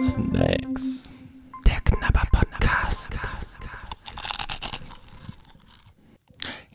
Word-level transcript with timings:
Snacks. 0.00 1.10
Der 1.66 1.80
Knabber 1.84 2.22
Podcast. 2.30 3.12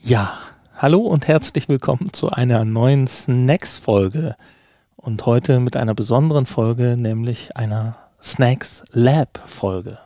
Ja, 0.02 0.38
hallo 0.76 1.00
und 1.00 1.30
herzlich 1.30 1.70
willkommen 1.70 2.12
zu 2.12 2.30
einer 2.30 2.66
neuen 2.66 3.08
Snacks-Folge. 3.08 4.36
Und 4.98 5.26
heute 5.26 5.62
mit 5.62 5.78
einer 5.78 5.94
besonderen 5.94 6.46
Folge, 6.46 6.98
nämlich 6.98 7.56
einer 7.56 7.96
Snacks 8.22 8.84
Lab-Folge. 8.92 9.98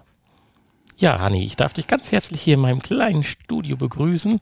Ja, 0.98 1.18
Hanni, 1.18 1.46
ich 1.46 1.56
darf 1.56 1.74
dich 1.74 1.88
ganz 1.88 2.12
herzlich 2.12 2.44
hier 2.44 2.54
in 2.56 2.62
meinem 2.62 2.84
kleinen 2.84 3.24
Studio 3.24 3.76
begrüßen. 3.76 4.40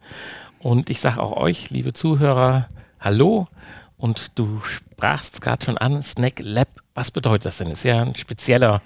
Und 0.59 0.89
ich 0.89 0.99
sage 0.99 1.21
auch 1.21 1.37
euch, 1.37 1.69
liebe 1.69 1.93
Zuhörer, 1.93 2.67
hallo. 2.99 3.47
Und 3.95 4.37
du 4.37 4.59
sprachst 4.59 5.39
gerade 5.41 5.63
schon 5.63 5.77
an, 5.77 6.03
Snack 6.03 6.39
Lab. 6.39 6.82
Was 6.96 7.10
bedeutet 7.10 7.48
das 7.48 7.57
denn? 7.57 7.71
Ist 7.71 7.84
ja 7.84 8.02
eine 8.02 8.16
spezieller, 8.16 8.82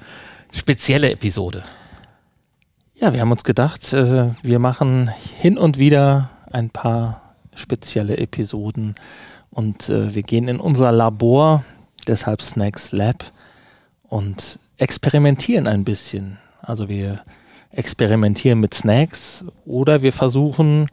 spezielle 0.51 1.11
Episode. 1.11 1.63
Ja, 2.95 3.13
wir 3.13 3.19
haben 3.19 3.31
uns 3.31 3.43
gedacht, 3.43 3.93
äh, 3.93 4.29
wir 4.41 4.59
machen 4.59 5.11
hin 5.37 5.57
und 5.57 5.77
wieder 5.77 6.29
ein 6.51 6.69
paar 6.69 7.35
spezielle 7.53 8.17
Episoden 8.17 8.95
und 9.51 9.89
äh, 9.89 10.15
wir 10.15 10.23
gehen 10.23 10.47
in 10.47 10.59
unser 10.59 10.91
Labor, 10.91 11.65
deshalb 12.07 12.41
Snacks 12.41 12.91
Lab 12.91 13.25
und 14.03 14.59
experimentieren 14.77 15.67
ein 15.67 15.83
bisschen. 15.83 16.39
Also 16.61 16.87
wir 16.87 17.21
experimentieren 17.71 18.59
mit 18.59 18.73
Snacks 18.73 19.43
oder 19.65 20.01
wir 20.01 20.13
versuchen 20.13 20.87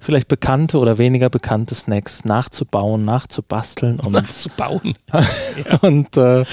vielleicht 0.00 0.28
bekannte 0.28 0.78
oder 0.78 0.98
weniger 0.98 1.30
bekannte 1.30 1.74
Snacks 1.74 2.24
nachzubauen, 2.24 3.04
nachzubasteln 3.04 4.00
und 4.00 4.12
Nachzubauen. 4.12 4.96
und 5.80 6.16
äh, 6.16 6.44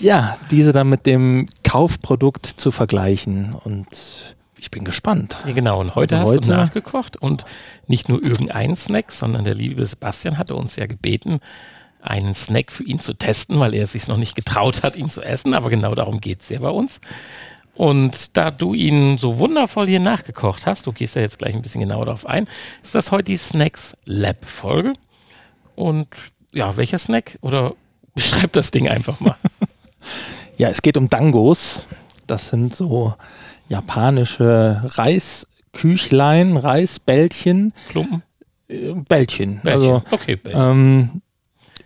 ja, 0.00 0.36
diese 0.50 0.72
dann 0.72 0.88
mit 0.88 1.06
dem 1.06 1.46
Kaufprodukt 1.64 2.46
zu 2.46 2.70
vergleichen. 2.70 3.54
Und 3.64 3.86
ich 4.58 4.70
bin 4.70 4.84
gespannt. 4.84 5.36
Ja, 5.46 5.52
genau. 5.52 5.80
Und 5.80 5.94
heute 5.94 6.18
Also 6.18 6.30
hast 6.30 6.36
heute- 6.38 6.48
du 6.48 6.54
nachgekocht 6.54 7.16
und 7.16 7.44
nicht 7.86 8.08
nur 8.08 8.22
irgendeinen 8.22 8.76
Snack, 8.76 9.12
sondern 9.12 9.44
der 9.44 9.54
liebe 9.54 9.84
Sebastian 9.86 10.38
hatte 10.38 10.54
uns 10.54 10.76
ja 10.76 10.86
gebeten, 10.86 11.40
einen 12.00 12.34
Snack 12.34 12.70
für 12.70 12.84
ihn 12.84 13.00
zu 13.00 13.14
testen, 13.14 13.58
weil 13.58 13.74
er 13.74 13.84
es 13.84 13.92
sich 13.92 14.06
noch 14.08 14.18
nicht 14.18 14.36
getraut 14.36 14.82
hat, 14.82 14.96
ihn 14.96 15.10
zu 15.10 15.22
essen. 15.22 15.54
Aber 15.54 15.68
genau 15.70 15.94
darum 15.94 16.20
geht 16.20 16.42
es 16.42 16.48
ja 16.48 16.60
bei 16.60 16.70
uns. 16.70 17.00
Und 17.78 18.36
da 18.36 18.50
du 18.50 18.74
ihn 18.74 19.18
so 19.18 19.38
wundervoll 19.38 19.86
hier 19.86 20.00
nachgekocht 20.00 20.66
hast, 20.66 20.88
du 20.88 20.92
gehst 20.92 21.14
ja 21.14 21.22
jetzt 21.22 21.38
gleich 21.38 21.54
ein 21.54 21.62
bisschen 21.62 21.80
genauer 21.80 22.06
darauf 22.06 22.26
ein, 22.26 22.48
ist 22.82 22.96
das 22.96 23.12
heute 23.12 23.26
die 23.26 23.36
Snacks 23.36 23.96
Lab 24.04 24.44
Folge. 24.44 24.94
Und 25.76 26.08
ja, 26.52 26.76
welcher 26.76 26.98
Snack? 26.98 27.38
Oder 27.40 27.74
beschreib 28.16 28.52
das 28.52 28.72
Ding 28.72 28.88
einfach 28.88 29.20
mal. 29.20 29.36
Ja, 30.56 30.70
es 30.70 30.82
geht 30.82 30.96
um 30.96 31.08
Dangos. 31.08 31.82
Das 32.26 32.48
sind 32.48 32.74
so 32.74 33.14
japanische 33.68 34.82
Reisküchlein, 34.84 36.56
Reisbällchen. 36.56 37.72
Klumpen? 37.90 38.24
Äh, 38.66 38.92
Bällchen. 38.94 39.60
Bällchen. 39.60 39.68
Also 39.68 40.02
okay, 40.10 40.34
Bällchen. 40.34 40.70
ähm, 40.70 41.22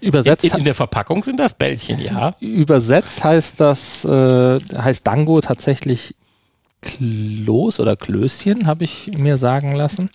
übersetzt, 0.03 0.45
in, 0.45 0.58
in 0.58 0.64
der 0.64 0.75
Verpackung 0.75 1.22
sind 1.25 1.39
das 1.39 1.55
Bällchen, 1.55 2.00
ja. 2.00 2.34
übersetzt 2.41 3.22
heißt 3.25 3.61
das, 3.61 4.05
äh, 4.05 4.59
heißt 4.61 5.06
Dango 5.06 5.41
tatsächlich 5.41 6.14
Klos 6.83 7.78
oder 7.78 7.97
Klößchen, 7.97 8.67
habe 8.67 8.84
ich 8.84 9.12
mir 9.17 9.39
sagen 9.39 9.75
lassen. 9.75 10.11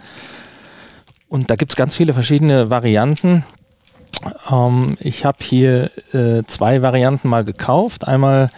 Und 1.29 1.49
da 1.49 1.55
gibt 1.55 1.71
es 1.71 1.75
ganz 1.75 1.95
viele 1.95 2.13
verschiedene 2.13 2.69
Varianten. 2.69 3.45
Ähm, 4.51 4.97
ich 4.99 5.25
habe 5.25 5.37
hier 5.41 5.91
äh, 6.13 6.43
zwei 6.47 6.81
Varianten 6.81 7.29
mal 7.29 7.43
gekauft. 7.43 8.07
Einmal 8.07 8.49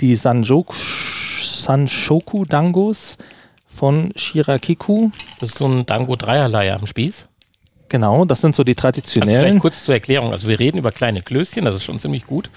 die 0.00 0.16
Sanjoku, 0.16 0.74
Sanshoku 1.42 2.44
Dangos 2.44 3.16
von 3.74 4.12
Shirakiku. 4.16 5.10
Das 5.38 5.50
ist 5.50 5.58
so 5.58 5.66
ein 5.66 5.86
Dango 5.86 6.16
Dreierlei 6.16 6.72
am 6.72 6.86
Spieß. 6.86 7.26
Genau, 7.90 8.24
das 8.24 8.40
sind 8.40 8.54
so 8.54 8.62
die 8.64 8.70
Also 8.70 8.82
vielleicht 8.82 8.94
traditionellen. 8.96 9.58
kurz 9.58 9.84
zur 9.84 9.94
Erklärung. 9.94 10.30
Also 10.30 10.48
wir 10.48 10.58
reden 10.58 10.78
über 10.78 10.92
kleine 10.92 11.22
Klößchen, 11.22 11.64
das 11.64 11.74
ist 11.74 11.84
schon 11.84 11.98
ziemlich 11.98 12.24
gut, 12.24 12.48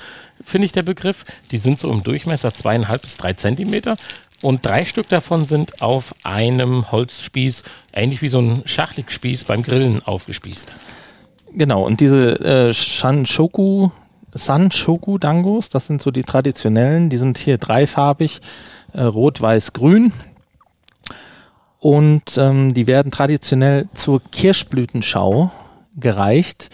finde 0.46 0.66
ich 0.66 0.72
der 0.72 0.84
Begriff. 0.84 1.26
Die 1.52 1.58
sind 1.58 1.80
so 1.80 1.92
im 1.92 2.04
Durchmesser 2.04 2.54
zweieinhalb 2.54 3.02
bis 3.02 3.18
drei 3.18 3.34
Zentimeter 3.34 3.96
und 4.44 4.64
drei 4.66 4.86
Stück 4.86 5.10
davon 5.10 5.44
sind 5.44 5.82
auf 5.82 6.14
einem 6.24 6.92
Holzspieß, 6.92 7.64
ähnlich 7.94 8.22
wie 8.22 8.30
so 8.30 8.40
ein 8.40 8.62
Schachligspieß 8.66 9.46
beim 9.46 9.64
Grillen 9.64 10.04
aufgespießt. 10.04 10.76
Genau, 11.56 11.84
und 11.84 12.00
diese 12.00 12.40
äh, 12.40 12.74
Shanshoku, 12.74 13.90
Sanshoku 14.34 15.18
Dangos, 15.18 15.70
das 15.70 15.88
sind 15.88 16.02
so 16.02 16.12
die 16.12 16.24
traditionellen, 16.24 17.10
die 17.10 17.18
sind 17.18 17.38
hier 17.40 17.58
dreifarbig, 17.58 18.40
äh, 18.94 19.02
rot, 19.02 19.42
weiß, 19.42 19.74
grün. 19.74 20.12
Und 21.84 22.38
ähm, 22.38 22.74
die 22.74 22.88
werden 22.88 23.12
traditionell 23.12 23.90
zur 23.94 24.22
Kirschblütenschau 24.32 25.52
gereicht. 25.98 26.70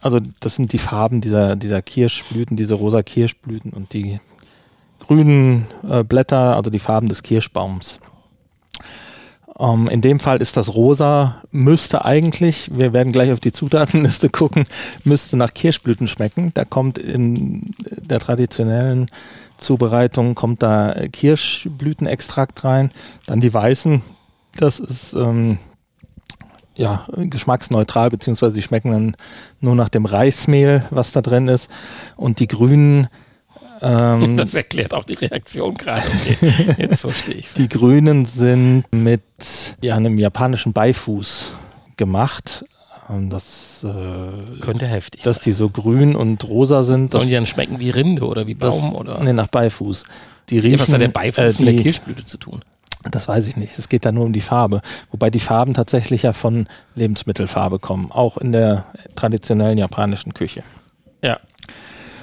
Also 0.00 0.18
das 0.40 0.56
sind 0.56 0.72
die 0.72 0.78
Farben 0.78 1.20
dieser, 1.20 1.54
dieser 1.54 1.80
Kirschblüten, 1.80 2.56
diese 2.56 2.74
rosa 2.74 3.04
Kirschblüten 3.04 3.72
und 3.72 3.92
die 3.92 4.18
grünen 4.98 5.68
äh, 5.88 6.02
Blätter, 6.02 6.56
also 6.56 6.70
die 6.70 6.80
Farben 6.80 7.08
des 7.08 7.22
Kirschbaums. 7.22 8.00
Ähm, 9.60 9.86
in 9.86 10.00
dem 10.00 10.18
Fall 10.18 10.42
ist 10.42 10.56
das 10.56 10.74
rosa, 10.74 11.40
müsste 11.52 12.04
eigentlich, 12.04 12.68
wir 12.74 12.92
werden 12.92 13.12
gleich 13.12 13.30
auf 13.30 13.38
die 13.38 13.52
Zutatenliste 13.52 14.28
gucken, 14.28 14.64
müsste 15.04 15.36
nach 15.36 15.54
Kirschblüten 15.54 16.08
schmecken. 16.08 16.50
Da 16.54 16.64
kommt 16.64 16.98
in 16.98 17.70
der 17.78 18.18
traditionellen 18.18 19.06
Zubereitung 19.56 20.34
kommt 20.34 20.64
da 20.64 21.06
Kirschblütenextrakt 21.12 22.64
rein. 22.64 22.90
Dann 23.26 23.38
die 23.38 23.54
weißen, 23.54 24.02
das 24.56 24.78
ist 24.80 25.14
ähm, 25.14 25.58
ja 26.76 27.06
geschmacksneutral, 27.16 28.10
beziehungsweise 28.10 28.54
die 28.54 28.62
schmecken 28.62 28.92
dann 28.92 29.16
nur 29.60 29.74
nach 29.74 29.88
dem 29.88 30.04
Reismehl, 30.06 30.84
was 30.90 31.12
da 31.12 31.20
drin 31.20 31.48
ist. 31.48 31.70
Und 32.16 32.38
die 32.40 32.48
grünen, 32.48 33.08
ähm, 33.80 34.36
Das 34.36 34.54
erklärt 34.54 34.94
auch 34.94 35.04
die 35.04 35.14
Reaktion 35.14 35.74
gerade. 35.74 36.02
Okay, 36.06 36.74
jetzt 36.78 37.00
verstehe 37.02 37.34
ich 37.34 37.52
Die 37.54 37.68
Grünen 37.68 38.24
sind 38.24 38.84
mit 38.92 39.22
ja, 39.80 39.96
einem 39.96 40.18
japanischen 40.18 40.72
Beifuß 40.72 41.52
gemacht. 41.96 42.64
Ähm, 43.10 43.28
Das, 43.30 43.84
äh, 43.84 44.60
Könnte 44.60 44.86
heftig 44.86 45.22
dass 45.22 45.36
sein. 45.36 45.42
die 45.46 45.52
so 45.52 45.68
grün 45.68 46.14
und 46.16 46.44
rosa 46.44 46.84
sind. 46.84 47.10
Sollen 47.10 47.22
Das, 47.22 47.28
die 47.28 47.34
dann 47.34 47.46
schmecken 47.46 47.80
wie 47.80 47.90
Rinde 47.90 48.24
oder 48.24 48.46
wie 48.46 48.54
das, 48.54 48.74
Baum? 48.78 48.94
oder? 48.94 49.22
Nee, 49.22 49.32
nach 49.32 49.48
Beifuß. 49.48 50.04
Die 50.48 50.56
Ja, 50.56 50.62
riechen, 50.62 50.80
was 50.80 50.92
hat 50.92 51.00
der 51.00 51.08
Beifuß 51.08 51.38
äh, 51.38 51.48
mit 51.48 51.60
der 51.60 51.72
die, 51.74 51.82
Kirschblüte 51.82 52.24
zu 52.26 52.36
tun? 52.38 52.62
Das 53.10 53.28
weiß 53.28 53.46
ich 53.46 53.56
nicht. 53.56 53.78
Es 53.78 53.88
geht 53.88 54.04
da 54.04 54.12
nur 54.12 54.24
um 54.24 54.32
die 54.32 54.40
Farbe. 54.40 54.82
Wobei 55.10 55.30
die 55.30 55.40
Farben 55.40 55.74
tatsächlich 55.74 56.22
ja 56.22 56.32
von 56.32 56.66
Lebensmittelfarbe 56.94 57.78
kommen. 57.78 58.12
Auch 58.12 58.36
in 58.36 58.52
der 58.52 58.86
traditionellen 59.16 59.78
japanischen 59.78 60.34
Küche. 60.34 60.62
Ja. 61.22 61.38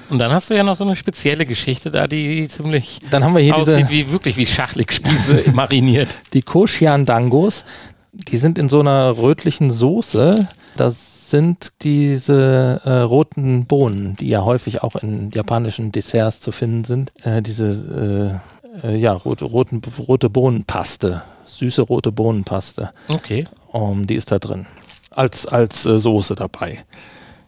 Und 0.09 0.17
dann 0.17 0.31
hast 0.31 0.50
du 0.50 0.56
ja 0.56 0.63
noch 0.63 0.75
so 0.75 0.84
eine 0.84 0.95
spezielle 0.95 1.45
Geschichte 1.45 1.91
da, 1.91 2.07
die 2.07 2.47
ziemlich 2.47 3.00
Dann 3.12 3.23
haben 3.23 3.35
wir 3.35 3.41
hier 3.41 3.56
aussieht 3.56 3.78
diese, 3.78 3.90
wie 3.90 4.12
wirklich 4.12 4.38
wie 4.38 4.47
Schachligspieße 4.47 5.51
mariniert. 5.53 6.17
die 6.34 6.41
Koshian 6.41 7.06
Dangos. 7.06 7.63
Die 8.11 8.38
sind 8.38 8.57
in 8.57 8.69
so 8.69 8.79
einer 8.79 9.17
rötlichen 9.17 9.69
Soße. 9.69 10.47
Das 10.75 11.29
sind 11.29 11.73
diese 11.84 12.81
äh, 12.84 12.91
roten 13.01 13.66
Bohnen, 13.66 14.16
die 14.16 14.29
ja 14.29 14.44
häufig 14.44 14.81
auch 14.81 14.96
in 14.96 15.29
japanischen 15.29 15.91
Desserts 15.91 16.41
zu 16.41 16.51
finden 16.51 16.85
sind. 16.85 17.11
Äh, 17.23 17.44
diese 17.44 18.41
äh, 18.59 18.59
äh, 18.84 18.96
ja, 18.96 19.13
rote, 19.13 19.46
roten, 19.46 19.81
rote 20.07 20.30
Bohnenpaste. 20.30 21.24
Süße 21.46 21.81
rote 21.81 22.12
Bohnenpaste. 22.12 22.91
Okay. 23.07 23.47
Um, 23.72 24.06
die 24.06 24.16
ist 24.16 24.31
da 24.31 24.40
drin. 24.40 24.66
Als, 25.12 25.46
als 25.47 25.85
äh, 25.85 26.00
Soße 26.00 26.35
dabei. 26.35 26.84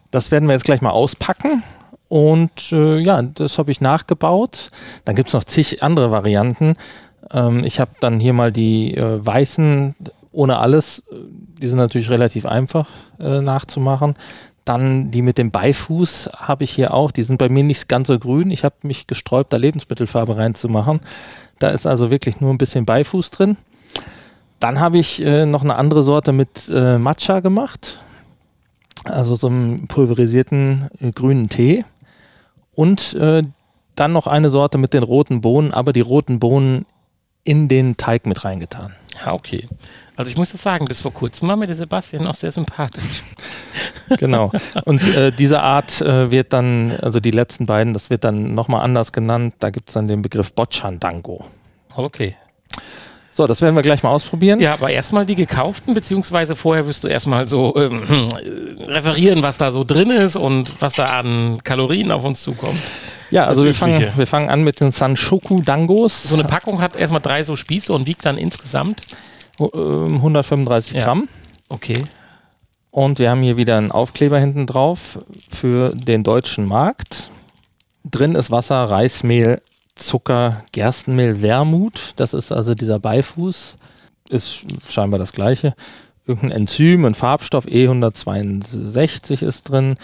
Das 0.10 0.32
werden 0.32 0.48
wir 0.48 0.54
jetzt 0.54 0.66
gleich 0.66 0.82
mal 0.82 0.90
auspacken. 0.90 1.64
Und 2.08 2.72
äh, 2.74 3.00
ja, 3.00 3.22
das 3.22 3.58
habe 3.58 3.72
ich 3.72 3.80
nachgebaut. 3.80 4.72
Dann 5.06 5.16
gibt 5.16 5.30
es 5.30 5.34
noch 5.34 5.46
zig 5.46 5.82
andere 5.82 6.12
Varianten. 6.12 6.76
Ähm, 7.32 7.64
ich 7.64 7.80
habe 7.80 7.92
dann 8.00 8.20
hier 8.20 8.34
mal 8.34 8.52
die 8.52 8.96
äh, 8.96 9.26
weißen 9.26 9.96
ohne 10.34 10.58
alles. 10.58 11.04
Die 11.12 11.68
sind 11.68 11.78
natürlich 11.78 12.10
relativ 12.10 12.46
einfach 12.46 12.90
äh, 13.20 13.42
nachzumachen. 13.42 14.16
Dann 14.72 15.12
die 15.12 15.22
mit 15.22 15.38
dem 15.38 15.52
Beifuß 15.52 16.30
habe 16.34 16.64
ich 16.64 16.72
hier 16.72 16.94
auch. 16.94 17.12
Die 17.12 17.24
sind 17.24 17.38
bei 17.40 17.50
mir 17.50 17.62
nicht 17.62 17.90
ganz 17.90 18.08
so 18.08 18.18
grün. 18.18 18.52
Ich 18.52 18.64
habe 18.64 18.76
mich 18.84 19.06
gesträubt, 19.06 19.52
da 19.52 19.58
Lebensmittelfarbe 19.58 20.38
reinzumachen. 20.38 21.02
Da 21.60 21.72
ist 21.72 21.86
also 21.86 22.10
wirklich 22.10 22.40
nur 22.40 22.52
ein 22.52 22.58
bisschen 22.58 22.86
Beifuß 22.86 23.32
drin. 23.32 23.58
Dann 24.62 24.80
habe 24.80 24.98
ich 24.98 25.22
äh, 25.22 25.46
noch 25.46 25.64
eine 25.64 25.76
andere 25.76 26.04
Sorte 26.04 26.32
mit 26.32 26.70
äh, 26.70 26.98
Matcha 26.98 27.42
gemacht. 27.42 28.00
Also 29.04 29.36
so 29.36 29.48
einem 29.48 29.88
pulverisierten 29.90 30.88
äh, 31.02 31.12
grünen 31.12 31.50
Tee. 31.50 31.84
Und 32.74 33.14
äh, 33.16 33.42
dann 33.96 34.14
noch 34.14 34.28
eine 34.28 34.50
Sorte 34.50 34.78
mit 34.78 34.94
den 34.94 35.04
roten 35.04 35.42
Bohnen, 35.42 35.74
aber 35.74 35.92
die 35.92 36.00
roten 36.00 36.40
Bohnen 36.40 36.86
in 37.44 37.68
den 37.68 37.98
Teig 37.98 38.26
mit 38.26 38.44
reingetan. 38.44 38.96
Ja, 39.24 39.34
okay. 39.34 39.68
Also 40.16 40.30
ich 40.30 40.38
muss 40.38 40.52
das 40.52 40.62
sagen, 40.62 40.86
bis 40.86 41.02
vor 41.02 41.14
kurzem 41.14 41.48
war 41.48 41.56
mir 41.56 41.68
der 41.68 41.76
Sebastian 41.76 42.28
auch 42.28 42.36
sehr 42.36 42.52
sympathisch. 42.52 43.24
Genau. 44.18 44.52
Und 44.84 45.08
äh, 45.16 45.32
diese 45.32 45.62
Art 45.62 46.02
äh, 46.02 46.32
wird 46.32 46.52
dann, 46.52 46.92
also 46.92 47.22
die 47.22 47.32
letzten 47.32 47.66
beiden, 47.66 47.94
das 47.94 48.10
wird 48.10 48.26
dann 48.26 48.54
nochmal 48.54 48.82
anders 48.84 49.14
genannt. 49.14 49.56
Da 49.60 49.70
gibt 49.70 49.88
es 49.88 49.94
dann 49.94 50.10
den 50.10 50.22
Begriff 50.22 50.52
Bocciandango. 50.52 51.46
Okay. 51.96 52.36
So, 53.34 53.48
das 53.48 53.62
werden 53.62 53.76
wir 53.76 53.82
gleich 53.82 54.04
mal 54.04 54.10
ausprobieren. 54.10 54.60
Ja, 54.60 54.74
aber 54.74 54.90
erstmal 54.90 55.26
die 55.26 55.36
gekauften, 55.36 55.94
beziehungsweise 55.94 56.56
vorher 56.58 56.86
wirst 56.86 57.04
du 57.04 57.08
erstmal 57.08 57.48
so 57.48 57.74
ähm, 57.78 58.04
äh, 58.34 58.84
referieren, 58.84 59.42
was 59.42 59.58
da 59.58 59.72
so 59.72 59.84
drin 59.86 60.10
ist 60.10 60.36
und 60.36 60.82
was 60.82 60.96
da 60.96 61.06
an 61.06 61.60
Kalorien 61.64 62.12
auf 62.12 62.26
uns 62.26 62.42
zukommt. 62.42 62.80
Ja, 63.30 63.46
also 63.46 63.64
wir 63.64 63.74
fangen, 63.74 64.12
wir 64.18 64.28
fangen 64.28 64.50
an 64.50 64.64
mit 64.64 64.82
den 64.82 64.92
Sanshoku 64.92 65.62
Dangos. 65.62 66.24
So 66.24 66.36
eine 66.36 66.44
Packung 66.44 66.82
hat 66.82 66.98
erstmal 66.98 67.22
drei 67.22 67.46
so 67.46 67.56
Spieße 67.56 67.94
und 67.94 68.06
wiegt 68.06 68.26
dann 68.26 68.38
insgesamt. 68.38 69.02
äh, 69.60 69.64
135 69.66 70.98
Ja. 70.98 71.06
Gramm. 71.06 71.30
Okay. 71.70 72.04
Und 72.90 73.20
wir 73.20 73.30
haben 73.30 73.42
hier 73.42 73.56
wieder 73.56 73.78
einen 73.78 73.94
Aufkleber 73.94 74.38
hinten 74.38 74.66
drauf 74.68 75.20
für 75.50 75.96
den 75.96 76.24
deutschen 76.24 76.66
Markt. 76.66 77.30
Drin 78.04 78.36
ist 78.36 78.52
Wasser, 78.52 78.84
Reismehl, 78.84 79.62
Zucker, 80.02 80.64
Gerstenmehl, 80.72 81.42
Wermut. 81.42 82.14
Das 82.16 82.34
ist 82.34 82.52
also 82.52 82.76
dieser 82.76 83.00
Beifuß. 83.00 83.78
Ist 84.30 84.66
scheinbar 84.90 85.20
das 85.20 85.32
gleiche. 85.32 85.76
Irgendein 86.26 86.62
Enzym, 86.62 87.06
ein 87.06 87.16
Farbstoff, 87.16 87.66
E162 87.66 89.46
ist 89.46 89.70
drin 89.70 89.96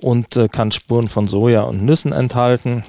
und 0.00 0.36
äh, 0.36 0.48
kann 0.48 0.72
Spuren 0.72 1.08
von 1.08 1.28
Soja 1.28 1.62
und 1.62 1.84
Nüssen 1.84 2.12
enthalten. 2.12 2.84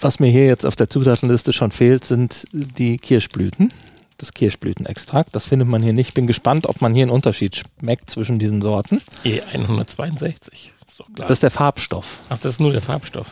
Was 0.00 0.18
mir 0.18 0.30
hier 0.30 0.46
jetzt 0.46 0.64
auf 0.64 0.76
der 0.76 0.88
Zutatenliste 0.88 1.52
schon 1.52 1.72
fehlt, 1.72 2.04
sind 2.04 2.44
die 2.52 2.98
Kirschblüten. 2.98 3.72
Das 4.16 4.34
Kirschblütenextrakt. 4.34 5.34
Das 5.34 5.46
findet 5.46 5.68
man 5.68 5.82
hier 5.82 5.92
nicht. 5.92 6.14
Bin 6.14 6.26
gespannt, 6.26 6.66
ob 6.66 6.80
man 6.80 6.94
hier 6.94 7.02
einen 7.02 7.10
Unterschied 7.10 7.56
schmeckt 7.56 8.10
zwischen 8.10 8.38
diesen 8.38 8.62
Sorten. 8.62 9.00
E162. 9.24 10.70
Ist 10.90 10.98
doch 10.98 11.06
klar. 11.14 11.28
Das 11.28 11.36
ist 11.36 11.42
der 11.44 11.52
Farbstoff. 11.52 12.18
Ach, 12.30 12.38
das 12.38 12.54
ist 12.54 12.60
nur 12.60 12.72
der 12.72 12.80
Farbstoff. 12.80 13.26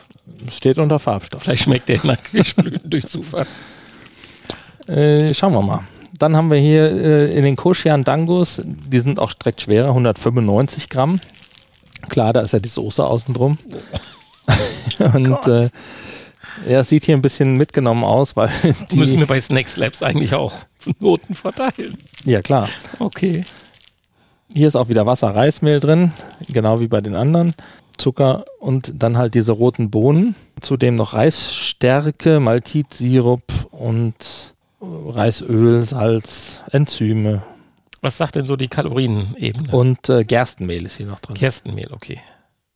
Steht 0.49 0.79
unter 0.79 0.97
Farbstoff. 0.97 1.43
Vielleicht 1.43 1.63
schmeckt 1.63 1.89
der 1.89 1.99
nach 2.03 2.21
Kirschblüten 2.23 2.89
durch 2.89 3.05
Zufall. 3.07 3.45
Äh, 4.87 5.35
schauen 5.35 5.53
wir 5.53 5.61
mal. 5.61 5.83
Dann 6.17 6.35
haben 6.35 6.49
wir 6.49 6.57
hier 6.57 6.85
äh, 6.91 7.37
in 7.37 7.43
den 7.43 7.55
Koshian 7.55 8.03
Dangos, 8.03 8.59
die 8.65 8.99
sind 8.99 9.19
auch 9.19 9.33
direkt 9.33 9.61
schwerer, 9.61 9.89
195 9.89 10.89
Gramm. 10.89 11.19
Klar, 12.09 12.33
da 12.33 12.41
ist 12.41 12.53
ja 12.53 12.59
die 12.59 12.69
Soße 12.69 13.05
außen 13.05 13.35
drum. 13.35 13.59
Und 15.13 15.45
äh, 15.45 15.69
ja, 16.67 16.79
es 16.79 16.89
sieht 16.89 17.05
hier 17.05 17.15
ein 17.15 17.21
bisschen 17.21 17.53
mitgenommen 17.53 18.03
aus, 18.03 18.35
weil 18.35 18.49
die, 18.91 18.97
Müssen 18.97 19.19
wir 19.19 19.27
bei 19.27 19.39
Snacks 19.39 19.77
Labs 19.77 20.01
eigentlich 20.01 20.33
auch 20.33 20.53
Noten 20.99 21.35
verteilen. 21.35 21.99
ja 22.25 22.41
klar. 22.41 22.67
Okay. 22.97 23.45
Hier 24.51 24.67
ist 24.67 24.75
auch 24.75 24.89
wieder 24.89 25.05
Wasser, 25.05 25.35
Reismehl 25.35 25.79
drin, 25.79 26.11
genau 26.47 26.79
wie 26.79 26.87
bei 26.87 27.01
den 27.01 27.15
anderen. 27.15 27.53
Zucker 27.97 28.45
und 28.59 28.93
dann 28.95 29.17
halt 29.17 29.35
diese 29.35 29.51
roten 29.51 29.91
Bohnen. 29.91 30.35
Zudem 30.61 30.95
noch 30.95 31.13
Reisstärke, 31.13 32.39
Maltitsirup 32.39 33.43
und 33.71 34.53
äh, 34.81 34.85
Reisöl, 34.85 35.83
Salz, 35.83 36.63
Enzyme 36.71 37.43
Was 38.01 38.17
sagt 38.17 38.35
denn 38.35 38.45
so 38.45 38.55
die 38.55 38.69
Kalorienebene? 38.69 39.71
und 39.71 40.09
äh, 40.09 40.23
Gerstenmehl 40.23 40.85
ist 40.85 40.97
hier 40.97 41.07
noch 41.07 41.19
drin. 41.19 41.35
Gerstenmehl, 41.35 41.89
okay. 41.91 42.19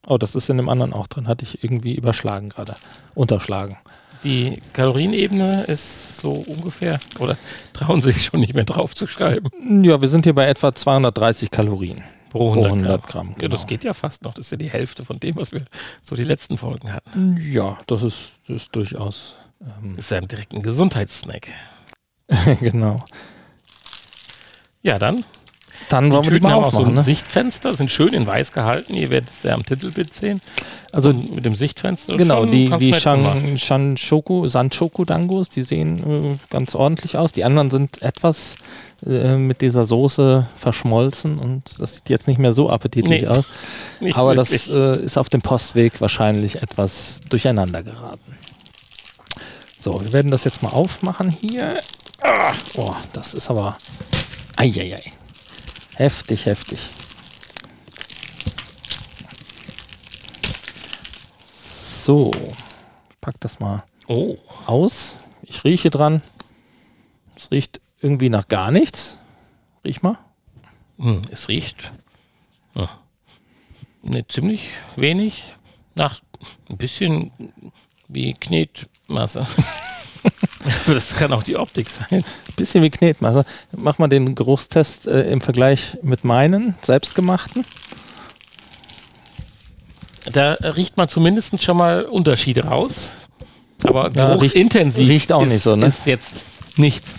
Oh, 0.05 0.17
das 0.17 0.35
ist 0.35 0.49
in 0.49 0.57
dem 0.57 0.67
anderen 0.69 0.91
auch 0.93 1.07
drin. 1.07 1.27
Hatte 1.27 1.45
ich 1.45 1.63
irgendwie 1.63 1.95
überschlagen 1.95 2.49
gerade. 2.49 2.75
Unterschlagen. 3.15 3.77
Die 4.23 4.59
Kalorienebene 4.71 5.63
ist 5.63 6.17
so 6.17 6.31
ungefähr, 6.31 6.99
oder 7.19 7.37
trauen 7.73 8.01
Sie 8.01 8.11
sich 8.11 8.25
schon 8.25 8.39
nicht 8.39 8.53
mehr 8.53 8.63
drauf 8.63 8.95
zu 8.95 9.05
schreiben? 9.07 9.49
Ja, 9.83 9.99
wir 9.99 10.07
sind 10.07 10.23
hier 10.23 10.33
bei 10.33 10.45
etwa 10.47 10.73
230 10.73 11.51
Kalorien. 11.51 12.01
Pro 12.29 12.49
100, 12.51 12.71
100, 12.71 13.07
Gramm. 13.07 13.27
Ja, 13.31 13.35
genau. 13.39 13.51
das 13.51 13.67
geht 13.67 13.83
ja 13.83 13.93
fast 13.93 14.23
noch. 14.23 14.33
Das 14.33 14.47
ist 14.47 14.51
ja 14.51 14.57
die 14.57 14.69
Hälfte 14.69 15.05
von 15.05 15.19
dem, 15.19 15.35
was 15.35 15.51
wir 15.51 15.65
so 16.01 16.15
die 16.15 16.23
letzten 16.23 16.57
Folgen 16.57 16.91
hatten. 16.91 17.37
Ja, 17.39 17.77
das 17.85 18.01
ist, 18.01 18.39
das 18.47 18.63
ist 18.63 18.75
durchaus. 18.75 19.35
Ähm, 19.61 19.95
Das 19.97 20.05
ist 20.05 20.11
ja 20.11 20.21
direkt 20.21 20.53
ein 20.53 20.63
Gesundheitssnack. 20.63 21.49
genau. 22.59 23.03
Ja, 24.81 24.97
dann. 24.97 25.23
Dann 25.89 26.11
wollen 26.11 26.23
wir 26.25 26.31
die 26.31 26.39
mal 26.39 26.53
haben 26.53 26.63
auch 26.63 26.71
so 26.71 26.77
aufmachen. 26.79 26.93
ein 26.93 26.95
Ne? 26.95 27.03
Sichtfenster, 27.03 27.73
sind 27.73 27.91
schön 27.91 28.13
in 28.13 28.25
weiß 28.25 28.51
gehalten. 28.51 28.93
Ihr 28.95 29.09
werdet 29.09 29.29
es 29.29 29.43
ja 29.43 29.53
am 29.53 29.65
Titelbild 29.65 30.13
sehen. 30.13 30.41
Also 30.91 31.09
Und 31.09 31.35
mit 31.35 31.45
dem 31.45 31.55
Sichtfenster. 31.55 32.15
Genau, 32.15 32.45
die, 32.45 32.69
die. 32.79 32.93
Shan, 32.93 33.57
Shanshoku, 33.57 34.47
Sanchoku 34.47 35.05
Dangos, 35.05 35.49
die 35.49 35.63
sehen 35.63 36.33
äh, 36.33 36.37
ganz 36.49 36.75
ordentlich 36.75 37.17
aus. 37.17 37.31
Die 37.31 37.43
anderen 37.43 37.71
sind 37.71 38.01
etwas 38.01 38.55
äh, 39.05 39.35
mit 39.37 39.61
dieser 39.61 39.85
Soße 39.85 40.47
verschmolzen 40.55 41.39
und 41.39 41.63
das 41.79 41.95
sieht 41.95 42.09
jetzt 42.09 42.27
nicht 42.27 42.37
mehr 42.39 42.53
so 42.53 42.69
appetitlich 42.69 43.23
Nee, 43.23 43.27
aus. 43.27 43.45
Aber 44.13 44.35
wirklich. 44.35 44.67
das 44.67 44.69
äh, 44.69 45.03
ist 45.03 45.17
auf 45.17 45.29
dem 45.29 45.41
Postweg 45.41 45.99
wahrscheinlich 45.99 46.61
etwas 46.61 47.21
durcheinander 47.29 47.81
geraten. 47.83 48.37
So, 49.79 49.99
wir 50.01 50.13
werden 50.13 50.31
das 50.31 50.43
jetzt 50.43 50.61
mal 50.63 50.69
aufmachen 50.69 51.31
hier. 51.31 51.79
Ah, 52.21 52.53
oh, 52.77 52.93
das 53.11 53.33
ist 53.33 53.49
aber. 53.49 53.77
Eieiei. 54.55 55.01
Heftig, 55.95 56.45
heftig. 56.45 56.89
So, 62.03 62.31
ich 63.09 63.21
pack 63.21 63.39
das 63.39 63.59
mal 63.59 63.83
oh, 64.07 64.37
aus. 64.65 65.15
Ich 65.43 65.63
rieche 65.63 65.89
dran. 65.89 66.21
Es 67.35 67.51
riecht 67.51 67.79
irgendwie 68.01 68.29
nach 68.29 68.47
gar 68.47 68.71
nichts. 68.71 69.19
Riech 69.85 70.01
mal. 70.01 70.17
hm, 70.97 71.21
es 71.31 71.47
riecht 71.47 71.91
ja, 72.75 72.89
ne, 74.01 74.27
ziemlich 74.27 74.69
wenig 74.95 75.43
nach 75.95 76.21
ein 76.69 76.77
bisschen 76.77 77.31
wie 78.07 78.33
Knetmasse. 78.33 79.47
Das 80.87 81.15
kann 81.15 81.31
auch 81.33 81.43
die 81.43 81.57
Optik 81.57 81.87
sein. 81.89 82.23
Bisschen 82.55 82.83
wie 82.83 82.89
Knetmasse. 82.89 83.45
Mach 83.75 83.97
mal 83.99 84.07
den 84.07 84.35
Geruchstest 84.35 85.07
äh, 85.07 85.29
im 85.31 85.41
Vergleich 85.41 85.97
mit 86.01 86.23
meinen 86.23 86.75
selbstgemachten. 86.81 87.65
Da 90.31 90.53
riecht 90.61 90.95
man 90.97 91.09
zumindest 91.09 91.61
schon 91.61 91.77
mal 91.77 92.03
Unterschiede 92.05 92.65
raus. 92.65 93.11
Aber 93.83 94.11
Ja, 94.15 94.27
riecht- 94.27 94.39
geruchsintensiv 94.39 95.07
riecht 95.07 95.31
auch 95.33 95.43
ist, 95.45 95.51
nicht 95.51 95.63
so, 95.63 95.75
ne? 95.75 95.87
ist 95.87 96.05
jetzt 96.05 96.45
nichts. 96.77 97.09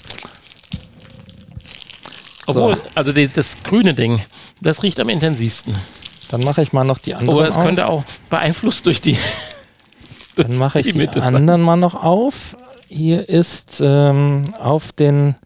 Obwohl, 2.47 2.77
So. 2.77 2.83
also 2.95 3.13
die, 3.13 3.29
das 3.29 3.47
grüne 3.63 3.95
Ding, 3.95 4.23
das 4.61 4.83
riecht 4.83 5.01
am 5.01 5.09
intensivsten. 5.09 5.75
Dann 6.31 6.41
mache 6.43 6.63
ich 6.63 6.73
mal 6.73 6.85
noch 6.85 6.99
die 6.99 7.15
anderen 7.15 7.39
Aber 7.39 7.49
es 7.49 7.57
auf. 7.57 7.65
könnte 7.65 7.87
auch 7.87 8.05
beeinflusst 8.31 8.87
durch 8.87 9.01
die. 9.01 9.19
Dann 10.37 10.57
mache 10.57 10.81
ich 10.81 10.87
die 10.93 10.93
die, 11.07 11.21
anderen 11.21 11.61
mal 11.63 11.77
noch 11.77 11.95
auf. 11.95 12.57
Hier 12.89 13.29
ist 13.29 13.81
ähm, 13.85 14.45
auf 14.59 14.93
den, 14.93 15.37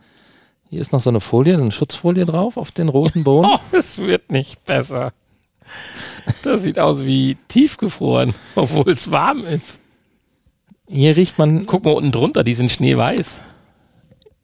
hier 0.71 0.81
ist 0.81 0.93
noch 0.93 1.01
so 1.01 1.11
eine 1.11 1.21
Folie, 1.21 1.57
so 1.57 1.63
eine 1.63 1.73
Schutzfolie 1.73 2.25
drauf 2.25 2.57
auf 2.57 2.73
den 2.73 2.89
roten 2.89 3.25
Bohnen. 3.25 3.51
Oh, 3.73 3.77
es 3.77 3.99
wird 3.99 4.31
nicht 4.31 4.65
besser. 4.65 5.13
Das 6.43 6.63
sieht 6.63 6.79
aus 6.79 7.05
wie 7.05 7.37
tiefgefroren, 7.49 8.35
obwohl 8.55 8.93
es 8.93 9.11
warm 9.11 9.45
ist. 9.47 9.81
Hier 10.87 11.17
riecht 11.17 11.39
man, 11.39 11.67
Guck 11.67 11.85
mal 11.85 11.93
unten 11.93 12.13
drunter, 12.13 12.45
die 12.45 12.55
sind 12.55 12.71
schneeweiß. 12.71 13.39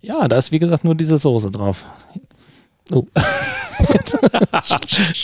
ja, 0.03 0.29
da 0.29 0.37
ist 0.37 0.53
wie 0.53 0.59
gesagt 0.59 0.85
nur 0.85 0.95
diese 0.95 1.19
Soße 1.19 1.51
drauf. 1.51 1.87
Oh. 2.91 3.07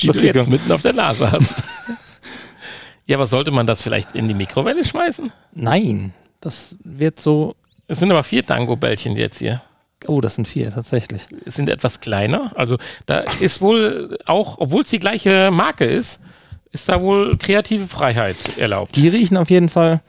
die 0.03 0.09
du 0.09 0.21
jetzt 0.21 0.49
mitten 0.49 0.73
auf 0.73 0.83
der 0.83 0.95
Nase 0.95 1.31
hast. 1.31 1.63
Ja, 3.07 3.17
aber 3.17 3.27
sollte 3.27 3.51
man 3.51 3.67
das 3.67 3.83
vielleicht 3.83 4.15
in 4.15 4.29
die 4.29 4.35
Mikrowelle 4.35 4.85
schmeißen? 4.85 5.33
Nein, 5.53 6.15
das 6.41 6.79
wird 6.85 7.21
so, 7.21 7.55
Es 7.91 7.99
sind 7.99 8.11
aber 8.13 8.23
vier 8.23 8.47
Tango-Bällchen 8.47 9.17
jetzt 9.17 9.39
hier. 9.39 9.63
oh, 10.07 10.21
das 10.21 10.37
sind 10.37 10.47
vier 10.47 10.73
tatsächlich. 10.73 11.23
Es 11.45 11.57
sind 11.57 11.69
etwas 11.69 12.01
kleiner. 12.01 12.53
Also 12.55 12.79
da 13.07 13.25
ist 13.41 13.61
wohl 13.61 14.17
auch, 14.27 14.59
obwohl 14.59 14.83
es 14.83 14.91
die 14.91 15.01
gleiche 15.01 15.51
Marke 15.51 15.85
ist, 15.87 16.21
ist 16.73 16.89
da 16.89 17.03
wohl 17.03 17.37
kreative 17.37 17.89
Freiheit 17.89 18.37
erlaubt. 18.59 18.95
Die 18.95 19.09
riechen 19.09 19.37
auf 19.37 19.51
jeden 19.51 19.69
Fall 19.69 19.95
ein 19.95 20.01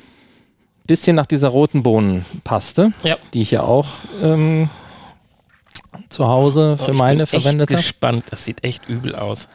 bisschen 0.86 1.16
nach 1.16 1.26
dieser 1.26 1.48
roten 1.48 1.82
Bohnenpaste, 1.82 2.94
Ja. 3.04 3.18
die 3.34 3.42
ich 3.42 3.50
ja 3.52 3.64
auch 3.64 3.88
ähm, 4.22 4.70
zu 6.10 6.28
Hause 6.28 6.78
für 6.78 6.92
Ich 6.92 6.98
meine 6.98 7.26
bin 7.26 7.28
verwendet 7.42 7.70
habe. 7.72 7.78
gespannt. 7.82 8.26
Das 8.30 8.46
sieht 8.46 8.64
echt 8.64 8.88
übel 8.90 9.16
aus. 9.16 9.48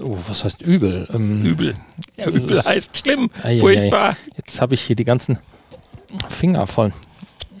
Oh, 0.00 0.16
was 0.28 0.44
heißt 0.44 0.62
übel? 0.62 1.08
Ähm, 1.12 1.44
Übel. 1.44 1.74
Ja, 2.16 2.28
übel 2.28 2.62
heißt 2.64 2.96
schlimm. 2.98 3.30
Eieiei. 3.42 3.60
Furchtbar. 3.60 4.16
Jetzt 4.36 4.60
habe 4.60 4.74
ich 4.74 4.80
hier 4.82 4.96
die 4.96 5.04
ganzen 5.04 5.38
Finger 6.28 6.66
voll. 6.68 6.92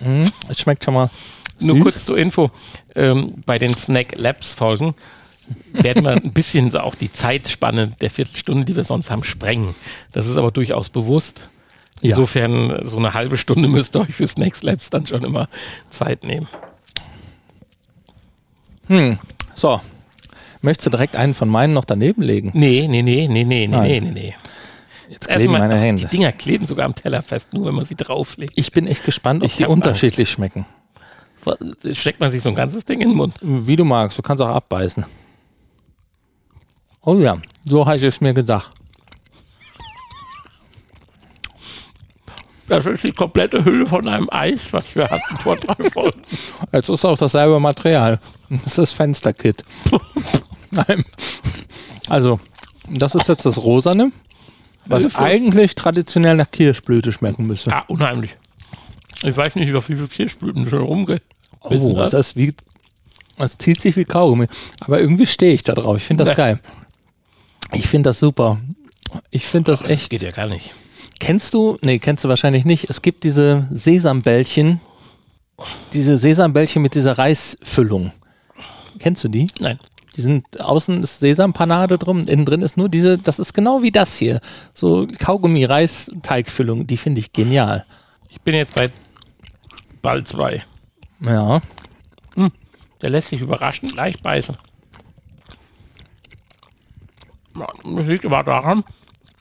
Mhm, 0.00 0.32
es 0.48 0.60
schmeckt 0.60 0.84
schon 0.84 0.94
mal 0.94 1.10
Nur 1.60 1.76
süß. 1.76 1.82
kurz 1.82 2.04
zur 2.04 2.18
Info. 2.18 2.50
Ähm, 2.94 3.34
bei 3.46 3.58
den 3.58 3.74
Snack 3.74 4.14
Labs 4.16 4.54
Folgen 4.54 4.94
werden 5.72 6.04
wir 6.04 6.12
ein 6.12 6.32
bisschen 6.32 6.70
so 6.70 6.80
auch 6.80 6.94
die 6.94 7.12
Zeitspanne 7.12 7.92
der 8.00 8.10
Viertelstunde, 8.10 8.64
die 8.64 8.76
wir 8.76 8.84
sonst 8.84 9.10
haben, 9.10 9.24
sprengen. 9.24 9.74
Das 10.12 10.26
ist 10.26 10.36
aber 10.36 10.50
durchaus 10.50 10.88
bewusst. 10.88 11.48
Ja. 12.00 12.10
Insofern, 12.10 12.80
so 12.84 12.98
eine 12.98 13.14
halbe 13.14 13.36
Stunde 13.36 13.68
müsst 13.68 13.96
ihr 13.96 14.00
euch 14.00 14.14
für 14.14 14.26
Snacks 14.26 14.62
Labs 14.62 14.90
dann 14.90 15.06
schon 15.06 15.24
immer 15.24 15.48
Zeit 15.90 16.24
nehmen. 16.24 16.48
Hm. 18.88 19.18
So. 19.54 19.80
Möchtest 20.60 20.86
du 20.86 20.90
direkt 20.90 21.16
einen 21.16 21.34
von 21.34 21.48
meinen 21.48 21.74
noch 21.74 21.84
daneben 21.84 22.22
legen? 22.22 22.50
Nee, 22.54 22.88
nee, 22.88 23.02
nee, 23.02 23.28
nee, 23.28 23.44
nee, 23.44 23.44
nee, 23.44 23.66
Nein. 23.66 23.82
nee, 23.86 24.00
nee, 24.00 24.10
nee. 24.10 24.34
Jetzt 25.14 25.28
kleben 25.28 25.52
Erstmal- 25.54 25.60
meine 25.68 25.74
Die 25.80 25.86
Hände. 25.86 26.06
Dinger 26.08 26.32
kleben 26.32 26.66
sogar 26.66 26.86
am 26.86 26.94
Teller 26.96 27.22
fest, 27.22 27.52
nur 27.54 27.66
wenn 27.66 27.74
man 27.74 27.84
sie 27.84 27.94
drauflegt. 27.94 28.52
Ich 28.56 28.72
bin 28.72 28.88
echt 28.88 29.04
gespannt, 29.04 29.42
ob 29.44 29.48
Ich 29.48 29.56
die 29.56 29.64
unterschiedlich 29.66 30.28
schmecken. 30.28 30.66
Steckt 31.92 32.18
man 32.20 32.32
sich 32.32 32.42
so 32.42 32.48
ein 32.48 32.54
ganzes 32.56 32.84
Ding 32.84 33.00
in 33.00 33.10
den 33.10 33.16
Mund. 33.16 33.36
Wie 33.40 33.76
du 33.76 33.84
magst, 33.84 34.18
du 34.18 34.22
kannst 34.22 34.42
auch 34.42 34.48
abbeißen. 34.48 35.04
Oh 37.02 37.16
ja, 37.18 37.36
so 37.64 37.86
habe 37.86 37.96
ich 37.96 38.02
es 38.02 38.20
mir 38.20 38.34
gedacht. 38.34 38.70
Das 42.66 42.86
ist 42.86 43.04
die 43.04 43.12
komplette 43.12 43.62
Hülle 43.64 43.86
von 43.86 44.08
einem 44.08 44.28
Eis, 44.32 44.72
was 44.72 44.84
wir 44.94 45.04
hatten 45.08 45.36
vor 45.36 45.56
drei 45.56 45.90
Folgen. 45.92 46.22
Es 46.72 46.88
ist 46.88 47.04
auch 47.04 47.18
dasselbe 47.18 47.60
Material. 47.60 48.18
Das 48.48 48.66
ist 48.66 48.78
das 48.78 48.92
Fensterkit. 48.94 49.62
Nein. 50.70 51.04
Also, 52.08 52.40
das 52.88 53.14
ist 53.14 53.28
jetzt 53.28 53.44
das 53.44 53.58
Rosane, 53.62 54.12
was 54.86 55.02
Hilfe. 55.02 55.18
eigentlich 55.18 55.74
traditionell 55.74 56.36
nach 56.36 56.50
Kirschblüte 56.50 57.12
schmecken 57.12 57.46
müsste. 57.46 57.70
Ja, 57.70 57.84
unheimlich. 57.88 58.36
Ich 59.22 59.36
weiß 59.36 59.54
nicht, 59.54 59.72
wie 59.72 59.80
viele 59.80 60.08
Kirschblüten 60.08 60.68
schon 60.68 60.82
rumgeht. 60.82 61.22
Oh, 61.60 61.94
das 61.94 62.12
ist 62.12 62.36
wie. 62.36 62.54
Es 63.38 63.56
zieht 63.58 63.80
sich 63.80 63.96
wie 63.96 64.04
Kaugummi. 64.04 64.46
Aber 64.80 65.00
irgendwie 65.00 65.26
stehe 65.26 65.54
ich 65.54 65.62
da 65.62 65.74
drauf. 65.74 65.96
Ich 65.96 66.04
finde 66.04 66.24
das 66.24 66.30
Nee. 66.30 66.36
geil. 66.36 66.60
Ich 67.72 67.88
finde 67.88 68.10
das 68.10 68.18
super. 68.18 68.60
Ich 69.30 69.46
finde 69.46 69.70
das 69.72 69.82
echt. 69.82 70.10
geht 70.10 70.22
ja 70.22 70.30
gar 70.30 70.46
nicht. 70.46 70.72
Kennst 71.20 71.54
du? 71.54 71.78
Nee, 71.82 71.98
kennst 71.98 72.24
du 72.24 72.28
wahrscheinlich 72.28 72.64
nicht. 72.64 72.90
Es 72.90 73.00
gibt 73.02 73.24
diese 73.24 73.66
Sesambällchen. 73.70 74.80
Diese 75.92 76.18
Sesambällchen 76.18 76.82
mit 76.82 76.94
dieser 76.94 77.16
Reisfüllung. 77.16 78.12
Kennst 78.98 79.24
du 79.24 79.28
die? 79.28 79.46
Nein. 79.60 79.78
Die 80.16 80.20
sind 80.20 80.60
außen 80.60 81.02
ist 81.02 81.20
Sesampanade 81.20 81.98
drum, 81.98 82.20
innen 82.20 82.44
drin 82.44 82.62
ist 82.62 82.76
nur 82.76 82.88
diese, 82.88 83.18
das 83.18 83.38
ist 83.38 83.52
genau 83.52 83.82
wie 83.82 83.90
das 83.90 84.16
hier. 84.16 84.40
So 84.72 85.06
Kaugummi-Reisteigfüllung, 85.18 86.86
die 86.86 86.96
finde 86.96 87.20
ich 87.20 87.32
genial. 87.32 87.84
Ich 88.28 88.40
bin 88.40 88.54
jetzt 88.54 88.74
bei 88.74 88.90
Ball 90.02 90.24
2. 90.24 90.62
Ja. 91.20 91.60
Der 93.04 93.10
lässt 93.10 93.28
sich 93.28 93.42
überraschend 93.42 93.94
leicht 93.96 94.22
beißen. 94.22 94.56
Das 97.54 98.06
liegt 98.06 98.24
aber 98.24 98.42
daran, 98.42 98.82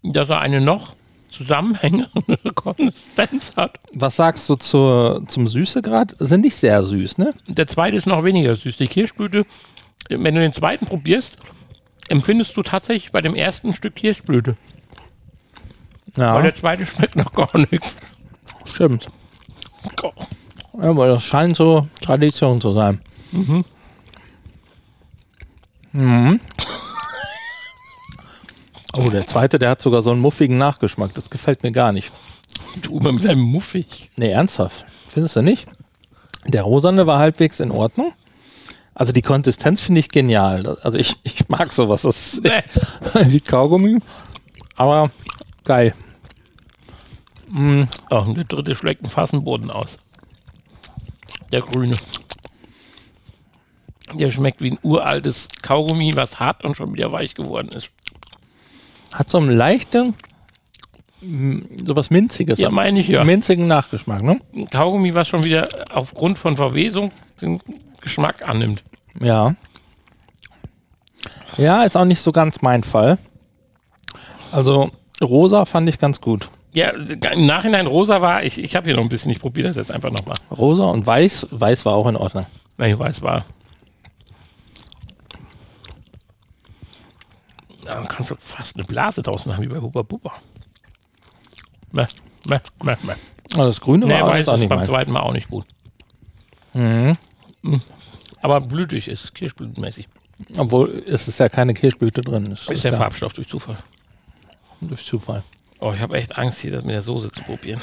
dass 0.03 0.29
er 0.29 0.41
eine 0.41 0.59
noch 0.59 0.95
zusammenhängende 1.29 2.37
Konsistenz 2.55 3.53
hat. 3.55 3.79
Was 3.93 4.17
sagst 4.17 4.49
du 4.49 4.55
zur, 4.55 5.23
zum 5.27 5.47
Süßegrad? 5.47 6.15
Sind 6.19 6.41
nicht 6.41 6.55
sehr 6.55 6.83
süß, 6.83 7.17
ne? 7.17 7.33
Der 7.47 7.65
zweite 7.65 7.95
ist 7.97 8.05
noch 8.05 8.23
weniger 8.23 8.55
süß. 8.55 8.77
Die 8.77 8.87
Kirschblüte, 8.87 9.45
wenn 10.09 10.35
du 10.35 10.41
den 10.41 10.53
zweiten 10.53 10.85
probierst, 10.85 11.37
empfindest 12.09 12.55
du 12.57 12.63
tatsächlich 12.63 13.11
bei 13.11 13.21
dem 13.21 13.35
ersten 13.35 13.73
Stück 13.73 13.95
Kirschblüte. 13.95 14.55
Ja, 16.15 16.35
Weil 16.35 16.43
der 16.43 16.55
zweite 16.55 16.85
schmeckt 16.85 17.15
noch 17.15 17.33
gar 17.33 17.49
nichts. 17.71 17.97
stimmt. 18.65 19.07
Ja, 20.81 20.89
aber 20.89 21.07
das 21.07 21.23
scheint 21.23 21.55
so 21.55 21.87
Tradition 22.01 22.61
zu 22.61 22.73
sein. 22.73 23.01
Mhm. 23.31 23.65
Oh, 28.95 29.09
der 29.09 29.25
zweite, 29.27 29.57
der 29.59 29.71
hat 29.71 29.81
sogar 29.81 30.01
so 30.01 30.11
einen 30.11 30.21
muffigen 30.21 30.57
Nachgeschmack. 30.57 31.13
Das 31.15 31.29
gefällt 31.29 31.63
mir 31.63 31.71
gar 31.71 31.91
nicht. 31.91 32.11
Du 32.81 32.99
mit 32.99 33.25
deinem 33.25 33.41
Muffig. 33.41 34.11
Nee, 34.15 34.31
ernsthaft. 34.31 34.85
Findest 35.09 35.35
du 35.35 35.41
nicht? 35.41 35.67
Der 36.47 36.63
Rosane 36.63 37.07
war 37.07 37.19
halbwegs 37.19 37.59
in 37.59 37.71
Ordnung. 37.71 38.13
Also 38.95 39.11
die 39.11 39.21
Konsistenz 39.21 39.81
finde 39.81 39.99
ich 39.99 40.09
genial. 40.09 40.77
Also 40.83 40.97
ich, 40.97 41.15
ich 41.23 41.49
mag 41.49 41.71
sowas. 41.71 42.03
Das 42.03 42.33
ist 42.35 42.45
echt, 42.45 42.69
die 43.31 43.41
Kaugummi. 43.41 43.99
Aber 44.75 45.11
geil. 45.63 45.93
Mm, 47.49 47.83
Oh, 48.09 48.17
und 48.19 48.37
der 48.37 48.43
dritte 48.45 48.75
schlägt 48.75 49.01
einen 49.03 49.09
Fassenboden 49.11 49.71
aus. 49.71 49.97
Der 51.51 51.61
grüne. 51.61 51.95
Der 54.13 54.31
schmeckt 54.31 54.61
wie 54.61 54.71
ein 54.71 54.79
uraltes 54.83 55.47
Kaugummi, 55.61 56.15
was 56.15 56.39
hart 56.39 56.63
und 56.63 56.75
schon 56.77 56.93
wieder 56.93 57.11
weich 57.11 57.33
geworden 57.33 57.69
ist. 57.75 57.89
hat 59.11 59.29
so 59.29 59.37
einen 59.39 59.55
leichten, 59.55 60.13
mm, 61.21 61.59
sowas 61.85 62.09
Minziges. 62.11 62.59
Ja, 62.59 62.69
meine 62.69 62.99
ich 62.99 63.07
ja. 63.07 63.23
Minzigen 63.23 63.65
Nachgeschmack, 63.67 64.21
ne? 64.21 64.39
Kaugummi, 64.71 65.15
was 65.15 65.27
schon 65.27 65.43
wieder 65.43 65.67
aufgrund 65.91 66.37
von 66.37 66.55
Verwesung 66.57 67.11
den 67.41 67.59
Geschmack 68.03 68.47
annimmt. 68.47 68.83
Ja. 69.19 69.55
Ja, 71.57 71.83
ist 71.83 71.95
auch 71.97 72.05
nicht 72.05 72.19
so 72.21 72.31
ganz 72.31 72.61
mein 72.61 72.83
Fall. 72.83 73.17
Also 74.51 74.91
rosa 75.21 75.65
fand 75.65 75.87
ich 75.89 75.97
ganz 75.99 76.19
gut. 76.21 76.49
Ja, 76.73 76.89
im 76.89 77.45
Nachhinein 77.45 77.87
rosa 77.87 78.21
war, 78.21 78.43
ich, 78.43 78.57
ich 78.57 78.75
habe 78.75 78.87
hier 78.87 78.95
noch 78.95 79.03
ein 79.03 79.09
bisschen, 79.09 79.31
ich 79.31 79.39
probiere 79.39 79.67
das 79.67 79.77
jetzt 79.77 79.91
einfach 79.91 80.11
nochmal. 80.11 80.35
Rosa 80.51 80.85
und 80.85 81.05
weiß. 81.05 81.47
Weiß 81.51 81.85
war 81.85 81.93
auch 81.93 82.07
in 82.07 82.15
Ordnung. 82.15 82.45
Ich 82.79 82.97
weiß, 82.97 83.21
war. 83.21 83.45
Ja, 87.85 87.95
dann 87.95 88.07
kannst 88.07 88.31
du 88.31 88.35
fast 88.39 88.75
eine 88.75 88.85
Blase 88.85 89.21
draus 89.21 89.45
machen, 89.45 89.61
wie 89.63 89.67
bei 89.67 89.79
Hubba 89.79 90.01
Bubba. 90.01 90.31
Meh, 91.91 92.05
meh, 92.49 92.59
meh, 92.83 92.95
meh. 93.03 93.13
Also 93.51 93.65
das 93.65 93.81
Grüne 93.81 94.05
Nee, 94.07 94.19
war 94.21 94.29
weiß 94.29 94.47
auch 94.49 94.57
nicht 94.57 94.69
beim 94.69 94.79
mein. 94.79 94.87
zweiten 94.87 95.11
Mal 95.11 95.19
auch 95.19 95.33
nicht 95.33 95.49
gut. 95.49 95.65
Mhm. 96.73 97.17
Aber 98.41 98.59
blütig 98.61 99.07
ist 99.07 99.33
kirschblütenmäßig. 99.35 100.07
Obwohl 100.57 101.03
es 101.07 101.27
ist 101.27 101.39
ja 101.39 101.47
keine 101.49 101.73
Kirschblüte 101.73 102.21
drin. 102.21 102.51
Es 102.51 102.67
Ist 102.69 102.83
der 102.83 102.91
ja 102.91 102.97
Farbstoff 102.97 103.33
durch 103.33 103.47
Zufall. 103.47 103.77
durch 104.81 105.05
Zufall. 105.05 105.43
Oh, 105.79 105.93
ich 105.93 105.99
habe 106.01 106.17
echt 106.17 106.37
Angst, 106.37 106.59
hier 106.59 106.71
das 106.71 106.83
mit 106.83 106.93
der 106.93 107.01
Soße 107.01 107.31
zu 107.31 107.41
probieren. 107.43 107.81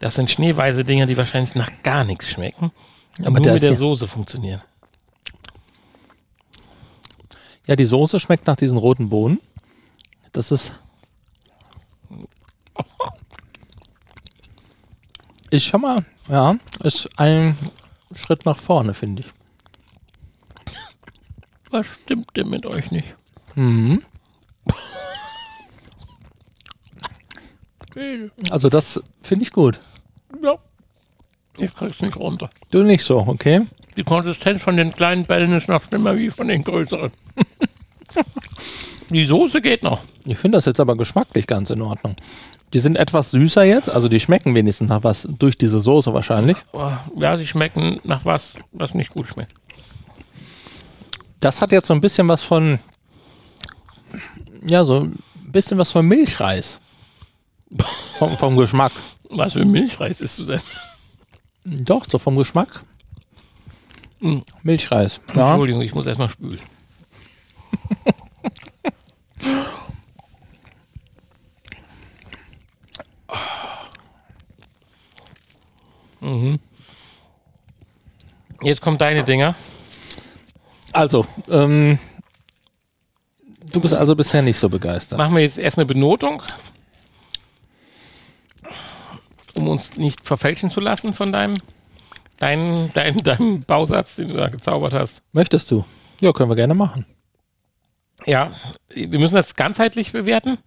Das 0.00 0.14
sind 0.14 0.30
schneeweiße 0.30 0.84
Dinger, 0.84 1.06
die 1.06 1.16
wahrscheinlich 1.16 1.54
nach 1.54 1.70
gar 1.82 2.04
nichts 2.04 2.28
schmecken. 2.28 2.70
Aber 3.18 3.28
Aber 3.28 3.40
nur 3.40 3.46
mit 3.46 3.54
ist 3.56 3.62
der 3.62 3.70
ja- 3.70 3.76
Soße 3.76 4.06
funktionieren. 4.08 4.62
Ja, 7.66 7.76
die 7.76 7.84
Soße 7.84 8.20
schmeckt 8.20 8.46
nach 8.46 8.56
diesen 8.56 8.78
roten 8.78 9.08
Bohnen. 9.08 9.40
Das 10.32 10.50
ist. 10.50 10.72
Ich 15.50 15.64
schau 15.64 15.78
mal, 15.78 16.04
ja, 16.28 16.56
ist 16.82 17.08
ein 17.18 17.56
Schritt 18.14 18.44
nach 18.44 18.58
vorne, 18.58 18.94
finde 18.94 19.22
ich. 19.22 19.32
Was 21.70 21.86
stimmt 21.86 22.36
denn 22.36 22.48
mit 22.48 22.64
euch 22.66 22.90
nicht? 22.90 23.14
Mhm. 23.54 24.02
Also 28.50 28.68
das 28.68 29.02
finde 29.22 29.44
ich 29.44 29.52
gut. 29.52 29.80
Ja. 30.42 30.58
Ich 31.58 31.74
krieg's 31.74 32.00
nicht 32.00 32.16
runter. 32.16 32.48
Du 32.70 32.82
nicht 32.82 33.02
so, 33.02 33.18
okay? 33.18 33.66
Die 33.96 34.04
Konsistenz 34.04 34.62
von 34.62 34.76
den 34.76 34.92
kleinen 34.92 35.24
Bällen 35.24 35.52
ist 35.52 35.68
noch 35.68 35.82
schlimmer 35.82 36.16
wie 36.16 36.30
von 36.30 36.48
den 36.48 36.62
größeren. 36.62 37.10
Die 39.10 39.24
Soße 39.24 39.60
geht 39.60 39.82
noch. 39.82 40.04
Ich 40.24 40.38
finde 40.38 40.58
das 40.58 40.66
jetzt 40.66 40.80
aber 40.80 40.94
geschmacklich 40.94 41.46
ganz 41.46 41.70
in 41.70 41.82
Ordnung. 41.82 42.14
Die 42.72 42.78
sind 42.80 42.96
etwas 42.96 43.30
süßer 43.30 43.64
jetzt, 43.64 43.90
also 43.92 44.08
die 44.08 44.20
schmecken 44.20 44.54
wenigstens 44.54 44.90
nach 44.90 45.02
was 45.02 45.26
durch 45.38 45.56
diese 45.56 45.78
Soße 45.80 46.12
wahrscheinlich. 46.12 46.58
Oh, 46.72 46.90
Ja, 47.16 47.36
sie 47.36 47.46
schmecken 47.46 48.00
nach 48.04 48.24
was, 48.24 48.54
was 48.72 48.94
nicht 48.94 49.10
gut 49.10 49.26
schmeckt. 49.26 49.54
Das 51.40 51.62
hat 51.62 51.72
jetzt 51.72 51.86
so 51.86 51.94
ein 51.94 52.00
bisschen 52.00 52.28
was 52.28 52.42
von, 52.42 52.78
ja, 54.62 54.84
so 54.84 55.00
ein 55.00 55.18
bisschen 55.44 55.78
was 55.78 55.92
von 55.92 56.06
Milchreis. 56.06 56.78
Vom, 58.18 58.36
vom 58.36 58.56
Geschmack. 58.56 58.92
Was 59.30 59.52
für 59.52 59.64
Milchreis 59.64 60.20
isst 60.20 60.38
du 60.38 60.44
denn? 60.44 60.60
Doch, 61.64 62.06
so 62.08 62.18
vom 62.18 62.36
Geschmack. 62.36 62.82
Mm. 64.20 64.38
Milchreis. 64.62 65.20
Ja. 65.34 65.50
Entschuldigung, 65.50 65.82
ich 65.82 65.94
muss 65.94 66.06
erstmal 66.06 66.30
spülen. 66.30 66.60
mhm. 76.28 76.58
Jetzt 78.62 78.80
kommen 78.80 78.98
deine 78.98 79.24
Dinger. 79.24 79.54
Also, 80.92 81.26
ähm, 81.48 81.98
du 83.72 83.80
bist 83.80 83.94
also 83.94 84.16
bisher 84.16 84.42
nicht 84.42 84.58
so 84.58 84.68
begeistert. 84.68 85.18
Machen 85.18 85.34
wir 85.34 85.42
jetzt 85.42 85.58
erst 85.58 85.78
eine 85.78 85.86
Benotung, 85.86 86.42
um 89.54 89.68
uns 89.68 89.96
nicht 89.96 90.26
verfälschen 90.26 90.70
zu 90.70 90.80
lassen 90.80 91.14
von 91.14 91.30
deinem, 91.30 91.58
deinem, 92.38 92.92
deinem, 92.94 93.16
deinem 93.22 93.60
Bausatz, 93.62 94.16
den 94.16 94.28
du 94.28 94.34
da 94.34 94.48
gezaubert 94.48 94.94
hast. 94.94 95.22
Möchtest 95.32 95.70
du? 95.70 95.84
Ja, 96.20 96.32
können 96.32 96.50
wir 96.50 96.56
gerne 96.56 96.74
machen. 96.74 97.06
Ja, 98.26 98.50
wir 98.88 99.20
müssen 99.20 99.36
das 99.36 99.54
ganzheitlich 99.54 100.10
bewerten 100.10 100.58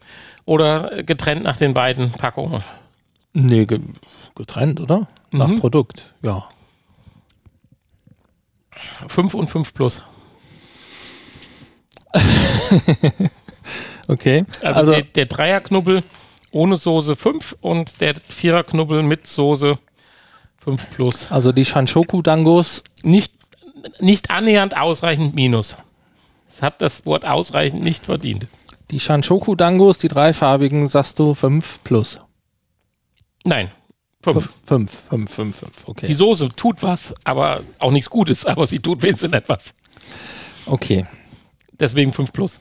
oder 0.45 1.03
getrennt 1.03 1.43
nach 1.43 1.57
den 1.57 1.73
beiden 1.73 2.11
Packungen. 2.11 2.63
Nee, 3.33 3.65
ge 3.65 3.79
getrennt, 4.35 4.79
oder? 4.81 5.07
Nach 5.31 5.47
Mhm. 5.47 5.59
Produkt, 5.59 6.13
ja. 6.21 6.47
5 9.07 9.33
und 9.33 9.49
5 9.49 9.73
plus. 9.73 10.03
Okay. 14.07 14.45
Also, 14.61 14.79
Also, 14.79 14.91
der, 14.93 15.03
der 15.03 15.25
Dreierknubbel 15.27 16.03
ohne 16.51 16.75
Soße 16.77 17.15
5 17.15 17.55
und 17.61 18.01
der 18.01 18.15
Viererknubbel 18.15 19.03
mit 19.03 19.27
Soße 19.27 19.77
5 20.57 20.89
plus. 20.91 21.31
also 21.31 21.51
die 21.51 21.63
Shanshoku-Dangos, 21.65 22.83
Nicht, 23.03 23.31
nicht 23.99 24.29
annähernd 24.29 24.75
ausreichend 24.75 25.33
minus. 25.35 25.77
Es 26.49 26.61
hat 26.61 26.81
das 26.81 27.05
Wort 27.05 27.25
ausreichend 27.25 27.83
nicht 27.83 28.05
verdient. 28.05 28.47
die 28.89 28.99
Shanshoku-Dangos, 28.99 29.97
die 29.99 30.09
dreifarbigen, 30.09 30.87
sagst 30.87 31.17
du 31.19 31.33
5 31.33 31.79
plus. 31.83 32.19
Nein, 33.43 33.71
5. 34.23 34.49
5, 34.67 34.91
5, 35.09 35.31
5, 35.31 35.55
5. 35.55 35.71
Okay. 35.85 36.07
Die 36.07 36.13
Soße 36.13 36.49
tut 36.55 36.83
was, 36.83 37.13
aber 37.23 37.61
auch 37.79 37.91
nichts 37.91 38.09
Gutes, 38.09 38.45
aber 38.45 38.67
sie 38.67 38.79
tut 38.79 39.01
wenigstens 39.01 39.33
etwas. 39.33 39.73
Okay. 40.65 41.05
Deswegen 41.79 42.13
5 42.13 42.31
plus. 42.31 42.59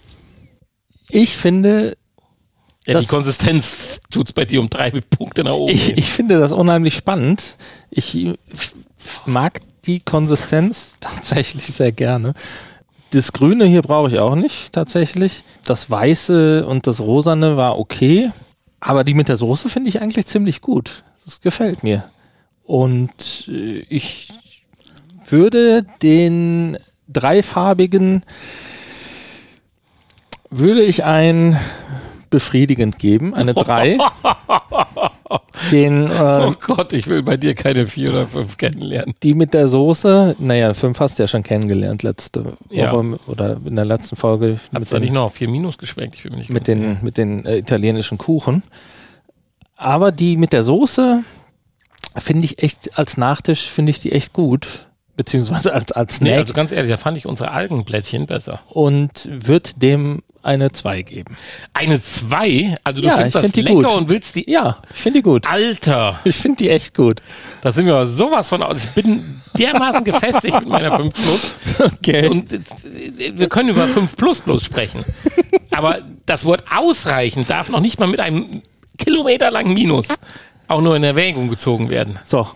Ich 1.10 1.36
finde, 1.36 1.96
Ja, 2.86 3.00
die 3.00 3.06
Konsistenz 3.06 4.00
tut 4.10 4.28
es 4.28 4.32
bei 4.32 4.44
dir 4.46 4.60
um 4.60 4.70
drei 4.70 4.90
Punkte 4.90 5.44
nach 5.44 5.52
oben. 5.52 5.72
ich, 5.74 5.96
ich 5.98 6.08
finde 6.08 6.38
das 6.38 6.52
unheimlich 6.52 6.94
spannend. 6.94 7.56
Ich 7.90 8.16
mag 9.26 9.60
die 9.84 10.00
Konsistenz 10.00 10.94
tatsächlich 11.00 11.66
sehr 11.66 11.92
gerne. 11.92 12.34
Das 13.10 13.32
Grüne 13.32 13.64
hier 13.66 13.82
brauche 13.82 14.08
ich 14.08 14.18
auch 14.20 14.36
nicht, 14.36 14.72
tatsächlich. 14.72 15.42
Das 15.64 15.90
Weiße 15.90 16.64
und 16.64 16.86
das 16.86 17.00
Rosane 17.00 17.56
war 17.56 17.78
okay. 17.78 18.30
Aber 18.80 19.04
die 19.04 19.14
mit 19.14 19.28
der 19.28 19.36
Soße 19.36 19.68
finde 19.68 19.88
ich 19.90 20.00
eigentlich 20.00 20.26
ziemlich 20.26 20.60
gut. 20.60 21.04
Das 21.24 21.40
gefällt 21.40 21.82
mir. 21.82 22.04
Und 22.64 23.48
äh, 23.48 23.80
ich 23.88 24.32
würde 25.28 25.84
den 26.02 26.78
dreifarbigen 27.08 28.24
würde 30.50 30.82
ich 30.82 31.04
ein 31.04 31.58
befriedigend 32.30 32.98
geben, 32.98 33.34
eine 33.34 33.54
3. 33.54 33.98
Den, 35.70 36.06
äh, 36.10 36.46
oh 36.48 36.54
Gott, 36.60 36.92
ich 36.92 37.06
will 37.06 37.22
bei 37.22 37.36
dir 37.36 37.54
keine 37.54 37.86
4 37.86 38.08
oder 38.10 38.26
5 38.26 38.56
kennenlernen. 38.56 39.14
die 39.22 39.34
mit 39.34 39.54
der 39.54 39.68
Soße, 39.68 40.36
naja, 40.38 40.74
5 40.74 40.98
hast 40.98 41.18
du 41.18 41.22
ja 41.22 41.26
schon 41.28 41.42
kennengelernt 41.42 42.02
letzte 42.02 42.44
Woche 42.44 42.56
Ja. 42.70 42.92
oder 42.92 43.58
in 43.64 43.76
der 43.76 43.84
letzten 43.84 44.16
Folge 44.16 44.58
Hat 44.72 44.80
mit 44.80 44.92
da 44.92 44.98
nicht 44.98 45.12
noch 45.12 45.24
auf 45.24 45.34
4 45.34 45.48
minus 45.48 45.78
geschwenkt? 45.78 46.16
Ich 46.16 46.22
bin 46.24 46.32
mir 46.32 46.38
nicht 46.38 46.50
mit 46.50 46.66
den, 46.66 46.98
mit 47.02 47.16
den 47.16 47.44
äh, 47.44 47.58
italienischen 47.58 48.18
Kuchen. 48.18 48.62
Aber 49.76 50.12
die 50.12 50.36
mit 50.36 50.52
der 50.52 50.62
Soße 50.62 51.22
finde 52.16 52.44
ich 52.44 52.62
echt, 52.62 52.98
als 52.98 53.16
Nachtisch 53.16 53.68
finde 53.68 53.90
ich 53.90 54.00
die 54.00 54.12
echt 54.12 54.32
gut. 54.32 54.88
Beziehungsweise 55.24 55.72
als, 55.74 55.92
als 55.92 56.14
sicher. 56.14 56.24
Nee, 56.24 56.30
Snack 56.30 56.40
also 56.40 56.52
ganz 56.54 56.72
ehrlich, 56.72 56.90
da 56.90 56.96
fand 56.96 57.18
ich 57.18 57.26
unsere 57.26 57.50
Algenblättchen 57.50 58.24
besser. 58.24 58.60
und 58.68 59.28
wird 59.30 59.82
dem 59.82 60.22
eine 60.42 60.72
2 60.72 61.02
geben. 61.02 61.36
Eine 61.74 62.00
2? 62.00 62.76
Also 62.82 63.02
du 63.02 63.08
Ja, 63.08 63.16
findest 63.16 63.34
das 63.34 63.42
find 63.42 63.56
die 63.56 63.60
lecker 63.60 63.74
gut. 63.82 63.92
und 63.92 64.08
willst 64.08 64.34
die... 64.36 64.50
Ja, 64.50 64.78
ich 64.94 64.98
finde 65.00 65.18
die 65.18 65.22
gut. 65.22 65.46
Alter, 65.46 66.18
Ich 66.24 66.36
finde 66.36 66.56
die 66.56 66.70
echt 66.70 66.94
gut. 66.96 67.20
da 67.60 67.72
sind 67.72 67.84
wir 67.84 67.92
aber 67.92 68.06
sowas 68.06 68.48
von 68.48 68.62
aus. 68.62 68.82
Ich 68.82 68.88
bin 68.92 69.42
dermaßen 69.58 70.02
gefestigt 70.02 70.58
mit 70.58 70.68
meiner 70.70 70.96
5 70.96 71.12
Plus. 71.14 71.52
Okay. 71.98 72.28
Und 72.28 72.52
äh, 72.54 72.60
wir 73.34 73.50
können 73.50 73.68
über 73.68 73.86
5 73.86 74.16
Plus 74.16 74.40
Plus 74.40 74.64
sprechen. 74.64 75.04
Aber 75.70 75.98
das 76.24 76.46
Wort 76.46 76.64
ausreichend 76.74 77.50
darf 77.50 77.68
noch 77.68 77.80
nicht 77.80 78.00
mal 78.00 78.06
mit 78.08 78.20
einem 78.20 78.62
kilometerlangen 78.96 79.74
Minus 79.74 80.08
auch 80.68 80.80
nur 80.80 80.96
in 80.96 81.04
Erwägung 81.04 81.48
gezogen 81.50 81.90
werden. 81.90 82.18
So, 82.24 82.46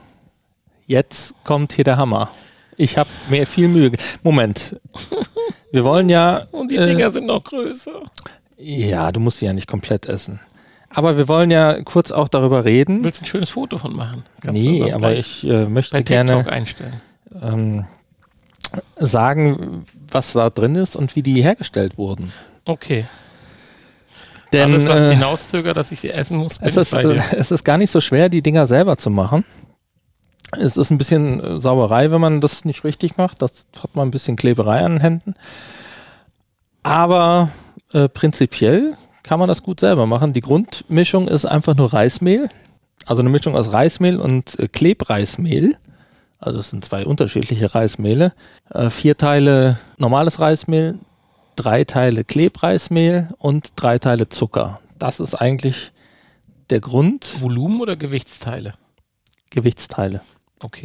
jetzt 0.87 1.35
kommt 1.44 1.73
hier 1.75 1.85
der 1.85 1.97
Hammer. 1.99 2.30
Ich 2.76 2.99
habe 2.99 3.09
mir 3.28 3.47
viel 3.47 3.69
Mühe. 3.69 3.93
Moment. 4.23 4.76
Wir 5.71 5.85
wollen 5.85 6.09
ja. 6.09 6.45
Und 6.50 6.71
die 6.71 6.76
äh, 6.76 6.87
Dinger 6.87 7.11
sind 7.11 7.26
noch 7.26 7.45
größer. 7.45 8.02
Ja, 8.57 9.12
du 9.12 9.21
musst 9.21 9.38
sie 9.38 9.47
ja 9.47 9.52
nicht 9.52 9.66
komplett 9.66 10.07
essen. 10.07 10.40
Aber 10.90 11.16
wir 11.19 11.26
wollen 11.26 11.50
ja 11.50 11.83
kurz 11.83 12.12
auch 12.12 12.28
darüber 12.28 12.64
reden. 12.64 13.02
Willst 13.02 13.21
du 13.21 13.25
ein 13.25 13.26
schönes 13.26 13.50
Foto 13.50 13.78
von 13.78 13.95
machen? 13.95 14.23
Kannst 14.40 14.54
Nee, 14.54 14.93
aber 14.93 15.14
ich 15.14 15.45
äh, 15.45 15.66
möchte 15.66 16.02
gerne 16.04 16.46
einstellen. 16.46 17.01
ähm, 17.42 17.85
sagen, 18.96 19.85
was 20.09 20.33
da 20.35 20.51
drin 20.51 20.77
ist 20.77 20.94
und 20.94 21.16
wie 21.16 21.22
die 21.22 21.42
hergestellt 21.42 21.99
wurden. 21.99 22.33
Okay. 22.64 23.07
Denn 24.53 24.70
Alles, 24.70 24.87
was 24.87 25.01
äh, 25.01 25.14
hinauszögert, 25.14 25.77
dass 25.77 25.90
ich 25.90 25.99
sie 25.99 26.11
essen 26.11 26.37
muss, 26.37 26.59
bin 26.59 26.68
es, 26.68 26.77
ist, 26.77 26.92
äh, 26.92 27.20
es 27.37 27.51
ist 27.51 27.64
gar 27.64 27.77
nicht 27.77 27.90
so 27.90 28.01
schwer, 28.01 28.29
die 28.29 28.40
Dinger 28.40 28.68
selber 28.68 28.96
zu 28.96 29.11
machen. 29.11 29.44
Es 30.59 30.77
ist 30.77 30.90
ein 30.90 30.99
bisschen 30.99 31.40
äh, 31.40 31.59
Sauerei, 31.59 32.11
wenn 32.11 32.21
man 32.21 32.40
das 32.40 32.64
nicht 32.64 32.85
richtig 32.85 33.17
macht. 33.17 33.43
Das 33.43 33.67
hat 33.81 33.95
man 33.95 34.09
ein 34.09 34.11
bisschen 34.11 34.37
Kleberei 34.37 34.85
an 34.85 34.93
den 34.93 35.01
Händen. 35.01 35.35
Aber 36.83 37.51
äh, 37.93 38.09
prinzipiell 38.09 38.97
kann 39.23 39.38
man 39.38 39.49
das 39.49 39.62
gut 39.62 39.81
selber 39.81 40.07
machen. 40.07 40.33
Die 40.33 40.40
Grundmischung 40.40 41.29
ist 41.29 41.47
einfach 41.47 41.75
nur 41.75 41.93
Reismehl. 41.93 42.49
Also 43.07 43.21
eine 43.21 43.31
Mischung 43.31 43.57
aus 43.57 43.73
Reismehl 43.73 44.19
und 44.19 44.59
äh, 44.59 44.69
Klebreismehl. 44.69 45.77
Also 46.38 46.59
es 46.59 46.71
sind 46.71 46.85
zwei 46.85 47.07
unterschiedliche 47.07 47.75
Reismehle. 47.75 48.35
Äh, 48.71 48.90
vier 48.90 49.17
Teile 49.17 49.79
normales 49.97 50.40
Reismehl, 50.40 50.99
drei 51.57 51.85
Teile 51.85 52.25
Klebreismehl 52.25 53.29
und 53.38 53.73
drei 53.77 53.99
Teile 53.99 54.29
Zucker. 54.29 54.81
Das 54.99 55.21
ist 55.21 55.35
eigentlich 55.35 55.93
der 56.71 56.81
Grund. 56.81 57.40
Volumen 57.40 57.81
oder 57.81 57.97
Gewichtsteile? 57.97 58.75
Gewichtsteile. 59.51 60.23
Okay. 60.64 60.85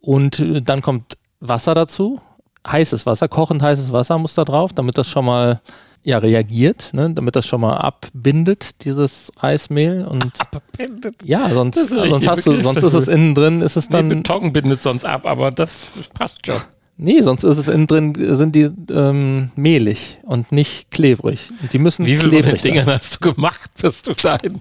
Und 0.00 0.40
äh, 0.40 0.62
dann 0.62 0.80
kommt 0.80 1.18
Wasser 1.40 1.74
dazu. 1.74 2.20
Heißes 2.66 3.06
Wasser, 3.06 3.28
kochend 3.28 3.62
heißes 3.62 3.92
Wasser 3.92 4.18
muss 4.18 4.34
da 4.34 4.44
drauf, 4.44 4.72
damit 4.72 4.96
das 4.96 5.08
schon 5.08 5.24
mal 5.24 5.60
ja, 6.04 6.18
reagiert, 6.18 6.90
ne? 6.94 7.12
damit 7.12 7.36
das 7.36 7.46
schon 7.46 7.60
mal 7.60 7.76
abbindet, 7.76 8.84
dieses 8.84 9.30
Reismehl. 9.38 10.04
Und 10.04 10.32
Abbindet. 10.40 11.16
ja, 11.22 11.52
sonst, 11.52 11.88
sonst, 11.88 12.26
hast 12.26 12.46
du, 12.46 12.56
sonst 12.56 12.82
ist 12.82 12.94
es 12.94 13.08
innen 13.08 13.34
drin, 13.34 13.60
ist 13.60 13.76
es 13.76 13.88
Nee, 13.90 13.98
dann. 13.98 14.08
Beton 14.08 14.52
bindet 14.52 14.82
sonst 14.82 15.04
ab, 15.04 15.26
aber 15.26 15.50
das 15.50 15.84
passt 16.14 16.44
schon. 16.46 16.60
Nee, 17.02 17.20
sonst 17.22 17.42
ist 17.44 17.58
es 17.58 17.66
innen 17.68 17.86
drin, 17.88 18.14
sind 18.16 18.54
die 18.54 18.70
ähm, 18.92 19.50
mehlig 19.56 20.18
und 20.22 20.52
nicht 20.52 20.90
klebrig. 20.90 21.50
Und 21.60 21.72
die 21.72 21.78
müssen 21.78 22.06
Wie 22.06 22.16
viele 22.16 22.30
den 22.30 22.42
klebrig 22.42 22.62
Dingern 22.62 22.86
sein. 22.86 22.98
hast 22.98 23.16
du 23.16 23.32
gemacht, 23.32 23.70
bis 23.80 24.02
du 24.02 24.12
dahin? 24.14 24.60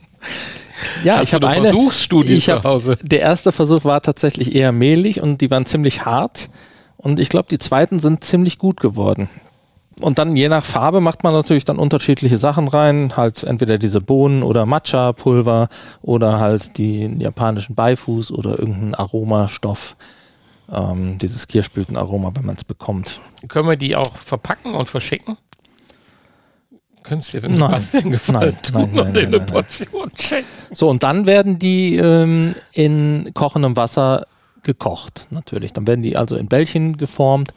Ja, 1.03 1.17
Hast 1.17 1.27
ich 1.27 1.33
habe 1.35 1.47
eine. 1.47 1.61
Versuchsstudie 1.63 2.33
ich 2.33 2.45
zu 2.45 2.53
hab- 2.53 2.63
Hause? 2.63 2.97
Der 3.03 3.19
erste 3.21 3.51
Versuch 3.51 3.83
war 3.85 4.01
tatsächlich 4.01 4.55
eher 4.55 4.71
mehlig 4.71 5.21
und 5.21 5.41
die 5.41 5.51
waren 5.51 5.65
ziemlich 5.67 6.05
hart. 6.05 6.49
Und 6.97 7.19
ich 7.19 7.29
glaube, 7.29 7.47
die 7.49 7.59
zweiten 7.59 7.99
sind 7.99 8.23
ziemlich 8.23 8.57
gut 8.57 8.79
geworden. 8.79 9.29
Und 9.99 10.17
dann 10.17 10.35
je 10.35 10.49
nach 10.49 10.65
Farbe 10.65 10.99
macht 11.01 11.23
man 11.23 11.33
natürlich 11.33 11.65
dann 11.65 11.77
unterschiedliche 11.77 12.39
Sachen 12.39 12.67
rein. 12.67 13.13
Halt 13.17 13.43
entweder 13.43 13.77
diese 13.77 14.01
Bohnen 14.01 14.41
oder 14.41 14.65
Matcha-Pulver 14.65 15.69
oder 16.01 16.39
halt 16.39 16.77
die 16.77 17.05
japanischen 17.19 17.75
Beifuß 17.75 18.31
oder 18.31 18.57
irgendeinen 18.57 18.95
Aromastoff. 18.95 19.95
Ähm, 20.69 21.17
dieses 21.17 21.47
Kirschblütenaroma, 21.47 22.31
wenn 22.35 22.45
man 22.45 22.55
es 22.55 22.63
bekommt. 22.63 23.19
Können 23.47 23.67
wir 23.67 23.75
die 23.75 23.95
auch 23.95 24.17
verpacken 24.17 24.73
und 24.73 24.87
verschicken? 24.87 25.37
Könntest 27.03 27.33
du 27.33 27.39
dir 27.39 27.47
den 27.47 27.55
Nein. 27.55 27.69
Sebastian 27.69 28.11
gefallen 28.11 28.53
Nein, 28.53 28.61
tun 28.61 28.81
nein, 28.81 28.89
nein, 28.93 29.07
und 29.07 29.15
nein, 29.15 29.25
eine 29.25 29.37
nein. 29.37 29.45
Portion 29.47 30.11
schenken? 30.17 30.47
So, 30.73 30.89
und 30.89 31.03
dann 31.03 31.25
werden 31.25 31.59
die 31.59 31.95
ähm, 31.97 32.55
in 32.73 33.31
kochendem 33.33 33.75
Wasser 33.75 34.27
gekocht, 34.63 35.27
natürlich. 35.31 35.73
Dann 35.73 35.87
werden 35.87 36.03
die 36.03 36.15
also 36.15 36.35
in 36.35 36.47
Bällchen 36.47 36.97
geformt 36.97 37.53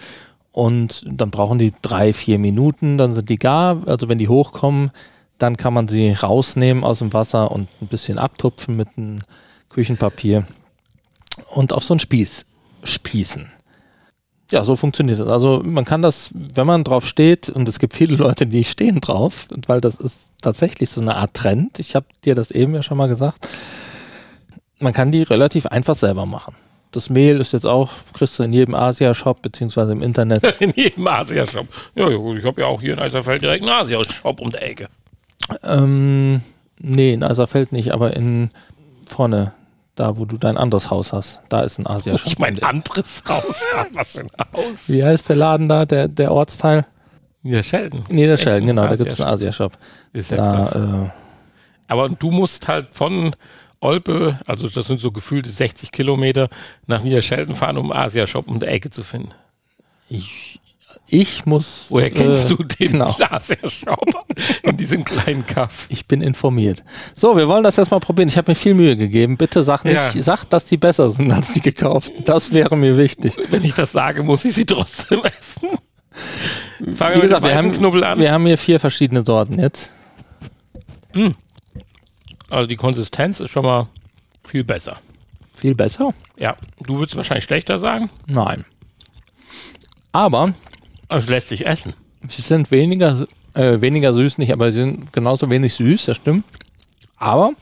und 0.51 1.05
dann 1.07 1.31
brauchen 1.31 1.59
die 1.59 1.75
drei, 1.83 2.13
vier 2.13 2.39
Minuten, 2.39 2.97
dann 2.97 3.13
sind 3.13 3.29
die 3.29 3.39
gar. 3.39 3.87
Also 3.87 4.09
wenn 4.09 4.19
die 4.19 4.29
hochkommen, 4.29 4.91
dann 5.39 5.57
kann 5.57 5.75
man 5.75 5.89
sie 5.89 6.13
rausnehmen 6.13 6.85
aus 6.85 7.01
dem 7.01 7.13
Wasser 7.13 7.51
und 7.51 7.69
ein 7.83 7.89
bisschen 7.89 8.19
abtupfen 8.19 8.77
mit 8.77 8.89
einem 8.97 9.19
Küchenpapier 9.69 10.47
und 11.51 11.73
auf 11.73 11.85
so 11.85 11.95
einen 11.95 12.01
Spieß 12.01 12.47
spießen. 12.85 13.51
Ja, 14.51 14.63
so 14.63 14.77
funktioniert 14.77 15.19
das. 15.19 15.27
Also 15.29 15.63
man 15.65 15.85
kann 15.85 16.03
das, 16.03 16.31
wenn 16.35 16.67
man 16.67 16.85
drauf 16.85 17.07
steht, 17.07 17.49
und 17.49 17.69
es 17.69 17.79
gibt 17.79 17.95
viele 17.95 18.17
Leute, 18.17 18.47
die 18.47 18.65
stehen 18.65 19.01
drauf, 19.01 19.47
weil 19.67 19.81
das 19.81 19.97
ist 19.97 20.33
tatsächlich 20.43 20.91
so 20.91 21.01
eine 21.01 21.17
Art 21.17 21.35
Trend. 21.35 21.79
Ich 21.79 21.97
habe 21.97 22.07
dir 22.25 22.35
das 22.35 22.51
eben 22.51 22.75
ja 22.75 22.83
schon 22.83 22.99
mal 22.99 23.09
gesagt. 23.09 23.49
Man 24.81 24.93
kann 24.93 25.11
die 25.11 25.23
relativ 25.23 25.67
einfach 25.67 25.97
selber 25.97 26.27
machen. 26.27 26.55
Das 26.93 27.11
Mehl 27.11 27.41
ist 27.41 27.53
jetzt 27.53 27.67
auch, 27.67 27.91
kriegst 28.13 28.39
du 28.39 28.45
in 28.45 28.53
jedem 28.53 28.75
Asia-Shop 28.75 29.43
beziehungsweise 29.43 29.93
im 29.93 30.03
Internet. 30.03 30.45
In 30.61 30.73
jedem 30.77 31.07
Asia-Shop. 31.07 31.67
Ja, 31.97 32.09
ich 32.09 32.45
habe 32.45 32.61
ja 32.61 32.67
auch 32.69 32.81
hier 32.81 32.93
in 32.93 33.01
Eiserfeld 33.01 33.43
direkt 33.43 33.65
einen 33.65 33.73
Asia-Shop 33.73 34.41
um 34.41 34.51
die 34.51 34.59
Ecke. 34.59 34.89
ähm, 35.65 36.43
nee, 36.79 37.13
in 37.15 37.25
Eiserfeld 37.25 37.73
nicht, 37.73 37.91
aber 37.93 38.15
in 38.15 38.51
vorne, 39.09 39.53
da 39.95 40.17
wo 40.17 40.25
du 40.25 40.37
dein 40.39 40.57
anderes 40.57 40.91
Haus 40.91 41.13
hast, 41.13 41.43
da 41.49 41.61
ist 41.63 41.79
ein 41.79 41.87
Asia-Shop. 41.87 42.27
Ich 42.27 42.39
mein 42.39 42.61
anderes 42.63 43.23
Haus. 43.29 43.63
Was 43.93 44.13
für 44.13 44.21
ein 44.21 44.29
Haus? 44.53 44.65
Wie 44.87 45.05
heißt 45.05 45.29
der 45.29 45.37
Laden 45.37 45.69
da, 45.69 45.87
der, 45.87 46.09
der 46.09 46.33
Ortsteil? 46.33 46.87
Niederschelden. 47.43 48.05
Niederschelden, 48.09 48.67
genau, 48.67 48.89
da 48.89 48.97
gibt 48.97 49.13
es 49.13 49.21
einen 49.21 49.29
Asia-Shop. 49.29 49.73
Asia-Shop. 49.75 50.13
Ist 50.13 50.31
ja 50.31 50.37
krass. 50.37 50.71
Da, 50.71 51.05
äh, 51.05 51.11
Aber 51.89 52.09
du 52.09 52.31
musst 52.31 52.69
halt 52.69 52.89
von 52.93 53.37
Olpe, 53.81 54.41
also 54.47 54.69
das 54.69 54.87
sind 54.87 54.99
so 54.99 55.13
gefühlte 55.13 55.51
60 55.51 55.93
Kilometer, 55.93 56.49
nach 56.87 57.03
Niederschelden 57.03 57.55
fahren, 57.55 57.77
um 57.77 57.93
einen 57.93 58.01
Asia-Shop 58.01 58.49
um 58.49 58.59
die 58.59 58.67
Ecke 58.67 58.91
zu 58.91 59.05
finden. 59.05 59.31
Ich, 60.09 60.61
ich 61.07 61.45
muss. 61.47 61.87
Woher 61.91 62.11
kennst 62.11 62.51
äh, 62.51 62.57
du 62.57 62.63
den 62.63 62.93
genau. 62.93 63.15
Laserschrauber 63.19 64.25
in 64.63 64.77
diesem 64.77 65.05
kleinen 65.05 65.47
Kaff? 65.47 65.87
Ich 65.89 66.07
bin 66.07 66.21
informiert. 66.23 66.83
So, 67.13 67.37
wir 67.37 67.47
wollen 67.49 67.63
das 67.63 67.77
jetzt 67.77 67.91
mal 67.91 68.01
probieren. 68.01 68.29
Ich 68.29 68.37
habe 68.39 68.51
mir 68.51 68.55
viel 68.57 68.75
Mühe 68.75 68.97
gegeben. 68.97 69.37
Bitte 69.37 69.63
sag 69.65 69.85
nicht, 69.85 69.95
Ja. 69.97 70.11
sag, 70.23 70.45
dass 70.47 70.67
die 70.67 70.77
besser 70.77 71.11
sind 71.11 71.31
als 71.31 71.53
die 71.53 71.61
gekauften. 71.61 72.25
Das 72.25 72.53
wäre 72.53 72.77
mir 72.77 72.97
wichtig. 72.99 73.35
Wenn 73.51 73.65
ich 73.65 73.75
das 73.75 73.93
sage, 73.93 74.23
muss 74.23 74.45
ich 74.45 74.55
sie 74.55 74.65
trotzdem 74.65 75.21
essen. 75.25 75.79
Fangen 76.97 77.17
Wie 77.17 77.21
gesagt, 77.23 77.43
dem 77.45 77.49
wir 77.51 77.57
haben, 77.57 77.73
Knubbel 77.73 78.05
an. 78.05 78.19
wir 78.19 78.33
haben 78.33 78.47
hier 78.47 78.59
vier 78.59 78.81
verschiedene 78.81 79.25
Sorten 79.25 79.59
jetzt. 79.59 79.91
Also 82.51 82.67
die 82.69 82.77
Konsistenz 82.77 83.41
ist 83.41 83.51
schon 83.51 83.65
mal 83.65 83.85
viel 84.47 84.65
besser. 84.65 84.97
Viel 85.59 85.75
besser? 85.75 86.11
Ja, 86.39 86.55
du 86.81 86.99
würdest 86.99 87.17
wahrscheinlich 87.17 87.45
schlechter 87.45 87.79
sagen, 87.79 88.11
Nein. 88.27 88.65
Aber 90.13 90.55
es 91.09 91.29
lässt 91.29 91.49
sich 91.49 91.67
essen. 91.67 91.95
sie 92.29 92.43
sind 92.43 92.71
weniger, 92.71 93.27
äh, 93.55 93.81
weniger 93.81 94.13
süß 94.13 94.39
nicht, 94.39 94.53
aber 94.53 94.73
sie 94.73 94.79
sind 94.79 95.13
genauso 95.13 95.51
wenig 95.51 95.75
süß, 95.75 96.07
das 96.07 96.17
stimmt. 96.17 96.45
Aber 97.17 97.53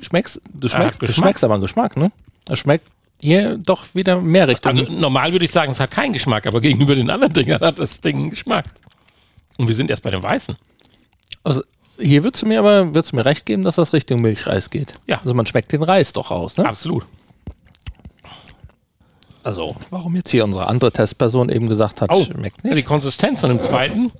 schmeckst, 0.00 0.40
du 0.52 0.68
hat 0.68 0.72
schmeckst, 0.76 1.02
du 1.02 1.06
Geschmack. 1.06 1.24
schmeckst 1.24 1.44
aber 1.44 1.54
einen 1.54 1.62
Geschmack, 1.62 1.96
ne? 1.96 2.10
Das 2.44 2.58
schmeckt 2.58 2.86
hier 3.20 3.56
doch 3.58 3.86
wieder 3.94 4.20
mehr 4.20 4.48
Richtung. 4.48 4.76
Also 4.78 4.92
normal 4.92 5.32
würde 5.32 5.44
ich 5.44 5.52
sagen, 5.52 5.72
es 5.72 5.80
hat 5.80 5.90
keinen 5.90 6.12
Geschmack, 6.12 6.46
aber 6.46 6.60
gegenüber 6.60 6.94
den 6.94 7.10
anderen 7.10 7.32
Dingern 7.32 7.60
hat 7.60 7.78
das 7.78 8.00
Ding 8.00 8.16
einen 8.16 8.30
Geschmack. 8.30 8.66
Und 9.56 9.68
wir 9.68 9.74
sind 9.74 9.90
erst 9.90 10.02
bei 10.02 10.10
den 10.10 10.22
Weißen. 10.22 10.56
Also 11.42 11.62
hier 11.98 12.24
würdest 12.24 12.42
du 12.42 12.46
mir 12.46 12.58
aber 12.58 12.88
würdest 12.94 13.12
du 13.12 13.16
mir 13.16 13.24
recht 13.24 13.46
geben, 13.46 13.62
dass 13.62 13.76
das 13.76 13.92
Richtung 13.92 14.20
Milchreis 14.20 14.68
geht. 14.70 14.94
Ja. 15.06 15.20
Also 15.20 15.34
man 15.34 15.46
schmeckt 15.46 15.72
den 15.72 15.82
Reis 15.82 16.12
doch 16.12 16.30
aus, 16.30 16.56
ne? 16.56 16.66
Absolut. 16.66 17.06
Also 19.44 19.76
warum 19.90 20.16
jetzt 20.16 20.30
hier 20.30 20.42
unsere 20.42 20.66
andere 20.66 20.90
Testperson 20.90 21.50
eben 21.50 21.68
gesagt 21.68 22.00
hat, 22.00 22.10
Oh, 22.10 22.24
schmeckt 22.24 22.64
ja, 22.64 22.70
die 22.70 22.76
nicht. 22.76 22.86
Konsistenz 22.86 23.40
von 23.40 23.50
dem 23.50 23.60
zweiten. 23.60 24.10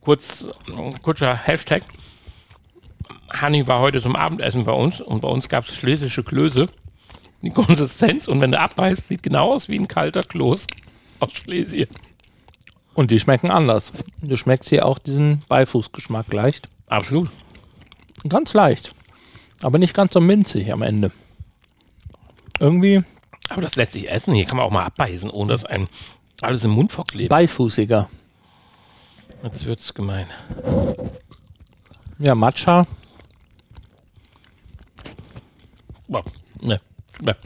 Kurz, 0.00 0.46
kurzer 1.02 1.34
Hashtag. 1.34 1.82
Hanni 3.30 3.66
war 3.66 3.80
heute 3.80 4.00
zum 4.00 4.16
Abendessen 4.16 4.64
bei 4.64 4.72
uns 4.72 5.00
und 5.00 5.20
bei 5.20 5.28
uns 5.28 5.48
gab 5.48 5.64
es 5.64 5.74
schlesische 5.74 6.22
Klöße. 6.22 6.68
Die 7.42 7.50
Konsistenz 7.50 8.28
und 8.28 8.40
wenn 8.40 8.52
du 8.52 8.60
abbeißt, 8.60 9.08
sieht 9.08 9.22
genau 9.24 9.52
aus 9.52 9.68
wie 9.68 9.78
ein 9.78 9.88
kalter 9.88 10.22
Kloß 10.22 10.66
aus 11.20 11.32
Schlesien. 11.32 11.88
Und 12.94 13.10
die 13.10 13.20
schmecken 13.20 13.50
anders. 13.50 13.92
Du 14.22 14.36
schmeckst 14.36 14.68
hier 14.70 14.86
auch 14.86 14.98
diesen 14.98 15.42
Beifußgeschmack 15.48 16.32
leicht. 16.32 16.68
Absolut. 16.86 17.28
Ganz 18.28 18.54
leicht. 18.54 18.94
Aber 19.62 19.78
nicht 19.78 19.94
ganz 19.94 20.14
so 20.14 20.20
minzig 20.20 20.72
am 20.72 20.82
Ende. 20.82 21.10
Irgendwie 22.60 23.02
Aber 23.48 23.62
das 23.62 23.76
lässt 23.76 23.92
sich 23.92 24.10
essen. 24.10 24.34
Hier 24.34 24.44
kann 24.44 24.56
man 24.56 24.66
auch 24.66 24.70
mal 24.70 24.84
abbeißen, 24.84 25.30
ohne 25.30 25.52
dass 25.52 25.64
einem 25.64 25.86
alles 26.42 26.64
im 26.64 26.70
Mund 26.70 26.92
verklebt. 26.92 27.30
beifußiger. 27.30 28.08
Jetzt 29.42 29.64
wird's 29.66 29.94
gemein. 29.94 30.26
Ja, 32.18 32.34
Matcha. 32.34 32.86
Ne, 36.60 36.80
ne. 37.20 37.36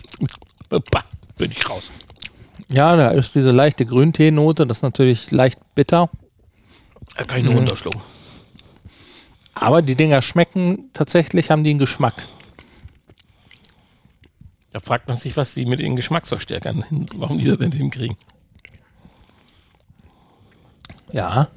Bah, 0.69 1.05
bin 1.37 1.51
ich 1.51 1.69
raus. 1.69 1.91
Ja, 2.69 2.97
da 2.97 3.11
ist 3.11 3.35
diese 3.35 3.51
leichte 3.51 3.85
Grünteenote. 3.85 4.67
Das 4.67 4.79
ist 4.79 4.83
natürlich 4.83 5.31
leicht 5.31 5.61
bitter. 5.75 6.09
Da 7.17 7.25
kann 7.25 7.38
ich 7.38 7.45
nur 7.45 7.55
runterschlucken. 7.55 8.01
Aber 9.55 9.83
die 9.83 9.97
Dinger 9.97 10.23
schmecken 10.23 10.91
tatsächlich, 10.95 11.51
haben 11.51 11.62
die 11.62 11.71
einen 11.71 11.79
Geschmack. 11.79 12.15
Da 14.72 14.80
fragt 14.80 15.08
man 15.08 15.16
sich, 15.16 15.37
was 15.37 15.54
die 15.54 15.66
mit 15.66 15.80
den 15.80 15.96
Geschmacksverstärkern, 15.96 16.82
hin- 16.85 17.06
warum 17.16 17.38
die 17.38 17.44
das 17.44 17.58
denn 17.58 17.72
hinkriegen. 17.72 18.16
Ja. 21.11 21.48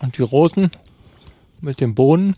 Und 0.00 0.18
die 0.18 0.22
Rosen 0.22 0.70
mit 1.60 1.80
den 1.80 1.94
Bohnen. 1.94 2.36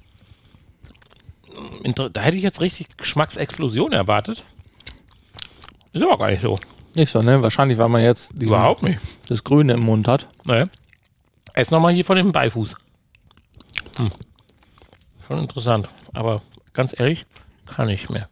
Da 2.13 2.21
hätte 2.21 2.37
ich 2.37 2.43
jetzt 2.43 2.61
richtig 2.61 2.97
Geschmacksexplosion 2.99 3.93
erwartet. 3.93 4.45
Ist 5.93 6.03
aber 6.03 6.19
gar 6.19 6.31
nicht 6.31 6.43
so. 6.43 6.59
Nicht 6.95 7.11
so, 7.11 7.23
ne? 7.23 7.43
Wahrscheinlich, 7.43 7.79
weil 7.79 7.89
man 7.89 8.03
jetzt 8.03 8.33
diesen- 8.35 8.49
Überhaupt 8.49 8.83
nicht. 8.83 9.01
das 9.29 9.43
Grüne 9.45 9.73
im 9.75 9.81
Mund 9.81 10.07
hat. 10.07 10.29
Naja. 10.45 10.69
Ess 11.55 11.71
nochmal 11.71 11.95
hier 11.95 12.05
von 12.05 12.17
dem 12.17 12.33
Beifuß. 12.33 12.75
Hm. 13.97 14.11
Schon 15.27 15.39
interessant. 15.39 15.89
Aber 16.13 16.43
ganz 16.73 16.95
ehrlich, 16.99 17.25
kann 17.67 17.89
ich 17.89 18.11
mehr. 18.11 18.29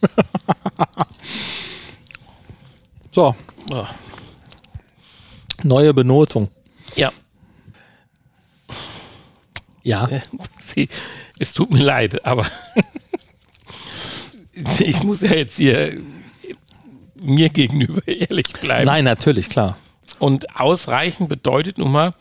So, 3.12 3.34
Oh. 3.72 3.86
neue 5.64 5.94
Benotung. 5.94 6.48
Ja, 6.94 7.12
Ja. 9.82 10.08
Sie, 10.60 10.88
es 11.38 11.54
tut 11.54 11.70
mir 11.70 11.82
leid, 11.82 12.24
aber 12.26 12.46
ich 14.78 15.02
muss 15.02 15.22
ja 15.22 15.34
jetzt 15.34 15.56
hier 15.56 15.98
mir 17.14 17.48
gegenüber 17.48 18.06
ehrlich 18.06 18.52
bleiben. 18.52 18.84
Nein, 18.86 19.04
natürlich, 19.04 19.48
klar. 19.48 19.78
Und 20.18 20.54
ausreichend 20.56 21.28
bedeutet 21.28 21.78
nun 21.78 21.92
mal, 21.92 22.12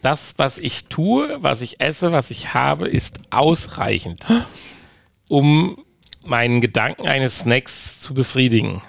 das, 0.00 0.32
was 0.36 0.58
ich 0.58 0.86
tue, 0.86 1.38
was 1.42 1.60
ich 1.60 1.80
esse, 1.80 2.10
was 2.12 2.30
ich 2.30 2.54
habe, 2.54 2.88
ist 2.88 3.20
ausreichend, 3.30 4.24
um 5.28 5.76
meinen 6.26 6.60
Gedanken 6.60 7.06
eines 7.06 7.40
Snacks 7.40 8.00
zu 8.00 8.14
befriedigen. 8.14 8.82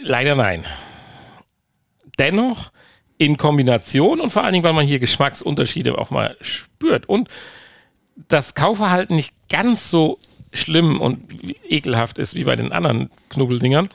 Leider 0.00 0.34
nein. 0.34 0.64
Dennoch 2.18 2.70
in 3.18 3.36
Kombination 3.36 4.20
und 4.20 4.30
vor 4.30 4.44
allen 4.44 4.52
Dingen, 4.52 4.64
weil 4.64 4.72
man 4.72 4.86
hier 4.86 4.98
Geschmacksunterschiede 4.98 5.98
auch 5.98 6.10
mal 6.10 6.36
spürt 6.40 7.08
und 7.08 7.28
das 8.28 8.54
Kaufverhalten 8.54 9.16
nicht 9.16 9.34
ganz 9.48 9.90
so 9.90 10.18
schlimm 10.52 11.00
und 11.00 11.20
ekelhaft 11.68 12.18
ist 12.18 12.34
wie 12.34 12.44
bei 12.44 12.56
den 12.56 12.72
anderen 12.72 13.10
Knubbeldingern, 13.28 13.88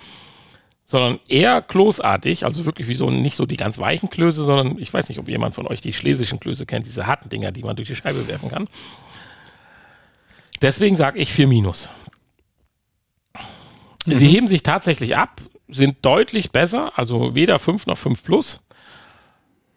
sondern 0.86 1.20
eher 1.28 1.62
klosartig, 1.62 2.46
also 2.46 2.66
wirklich 2.66 2.88
wie 2.88 2.96
so 2.96 3.10
nicht 3.10 3.36
so 3.36 3.46
die 3.46 3.58
ganz 3.58 3.80
weichen 3.80 4.10
Klöße, 4.10 4.44
sondern 4.44 4.78
ich 4.78 4.94
weiß 4.94 5.10
nicht, 5.10 5.20
ob 5.20 5.28
jemand 5.28 5.56
von 5.56 5.68
euch 5.68 5.82
die 5.82 5.94
schlesischen 5.94 6.40
Klöße 6.40 6.66
kennt, 6.66 6.86
diese 6.86 7.08
harten 7.08 7.30
Dinger, 7.30 7.52
die 7.52 7.64
man 7.64 7.76
durch 7.76 7.88
die 7.88 7.96
Scheibe 7.96 8.28
werfen 8.28 8.50
kann. 8.50 8.68
Deswegen 10.62 10.96
sage 10.96 11.20
ich 11.20 11.34
4 11.34 11.48
minus. 11.48 11.90
Sie 14.06 14.28
heben 14.28 14.48
sich 14.48 14.64
tatsächlich 14.64 15.18
ab, 15.18 15.42
sind 15.68 15.98
deutlich 16.04 16.52
besser, 16.52 16.98
also 16.98 17.36
weder 17.36 17.58
5 17.60 17.88
noch 17.88 17.98
5 17.98 18.24
plus. 18.24 18.62